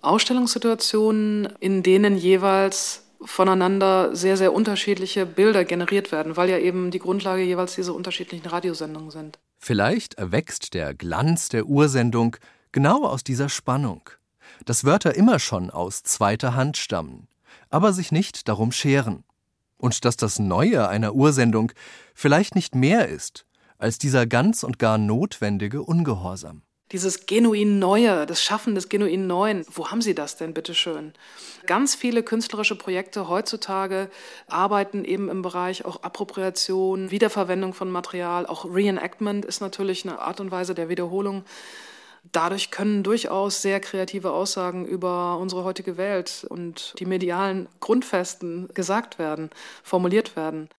Ausstellungssituationen, 0.01 1.51
in 1.61 1.83
denen 1.83 2.17
jeweils 2.17 3.03
voneinander 3.23 4.17
sehr, 4.17 4.39
sehr 4.39 4.55
unterschiedliche 4.55 5.27
Bilder 5.27 5.67
generiert 5.67 6.13
werden, 6.13 6.39
weil 6.39 6.49
ja 6.49 6.57
eben 6.57 6.91
die 6.91 6.99
Grundlage 6.99 7.43
jeweils 7.43 7.75
diese 7.75 7.93
unterschiedlichen 7.93 8.47
Radiosendungen 8.47 9.11
sind. 9.11 9.39
Vielleicht 9.63 10.15
erwächst 10.15 10.73
der 10.73 10.95
Glanz 10.95 11.51
der 11.51 11.67
Ursendung 11.67 12.37
genau 12.73 13.05
aus 13.05 13.23
dieser 13.23 13.51
Spannung, 13.51 14.09
dass 14.65 14.85
Wörter 14.85 15.15
immer 15.15 15.39
schon 15.39 15.71
aus 15.71 16.03
zweiter 16.03 16.55
Hand 16.55 16.79
stammen, 16.79 17.29
aber 17.69 17.93
sich 17.93 18.11
nicht 18.11 18.49
darum 18.49 18.73
scheren. 18.73 19.23
Und 19.77 20.05
dass 20.05 20.17
das 20.17 20.39
Neue 20.39 20.89
einer 20.89 21.15
Ursendung 21.15 21.73
vielleicht 22.15 22.55
nicht 22.55 22.75
mehr 22.75 23.09
ist 23.09 23.47
als 23.79 23.99
dieser 23.99 24.27
ganz 24.27 24.63
und 24.63 24.79
gar 24.79 24.99
notwendige 24.99 25.83
Ungehorsam 25.83 26.63
dieses 26.93 27.27
genuin 27.27 27.79
Neue, 27.79 28.27
das 28.27 28.43
Schaffen 28.43 28.75
des 28.75 28.89
genuin 28.89 29.27
Neuen. 29.27 29.65
Wo 29.73 29.89
haben 29.89 30.03
Sie 30.03 30.15
das 30.15 30.37
denn, 30.37 30.55
bitteschön? 30.55 31.13
Ganz 31.67 31.95
viele 31.95 32.23
künstlerische 32.23 32.77
Projekte 32.77 33.29
heutzutage 33.29 34.11
arbeiten 34.49 35.05
eben 35.05 35.29
im 35.29 35.43
Bereich 35.43 35.85
auch 35.85 36.03
Appropriation, 36.03 37.11
Wiederverwendung 37.11 37.75
von 37.75 37.91
Material. 37.91 38.47
Auch 38.47 38.65
Reenactment 38.65 39.45
ist 39.45 39.61
natürlich 39.61 40.05
eine 40.05 40.19
Art 40.19 40.41
und 40.41 40.51
Weise 40.51 40.75
der 40.75 40.89
Wiederholung. 40.89 41.45
Dadurch 42.33 42.71
können 42.71 43.03
durchaus 43.03 43.63
sehr 43.63 43.81
kreative 43.81 44.33
Aussagen 44.33 44.85
über 44.85 45.39
unsere 45.39 45.65
heutige 45.65 45.97
Welt 45.97 46.45
und 46.49 46.95
die 46.99 47.07
medialen 47.07 47.67
Grundfesten 47.81 48.69
gesagt 48.75 49.19
werden, 49.19 49.51
formuliert 49.83 50.37
werden. 50.37 50.69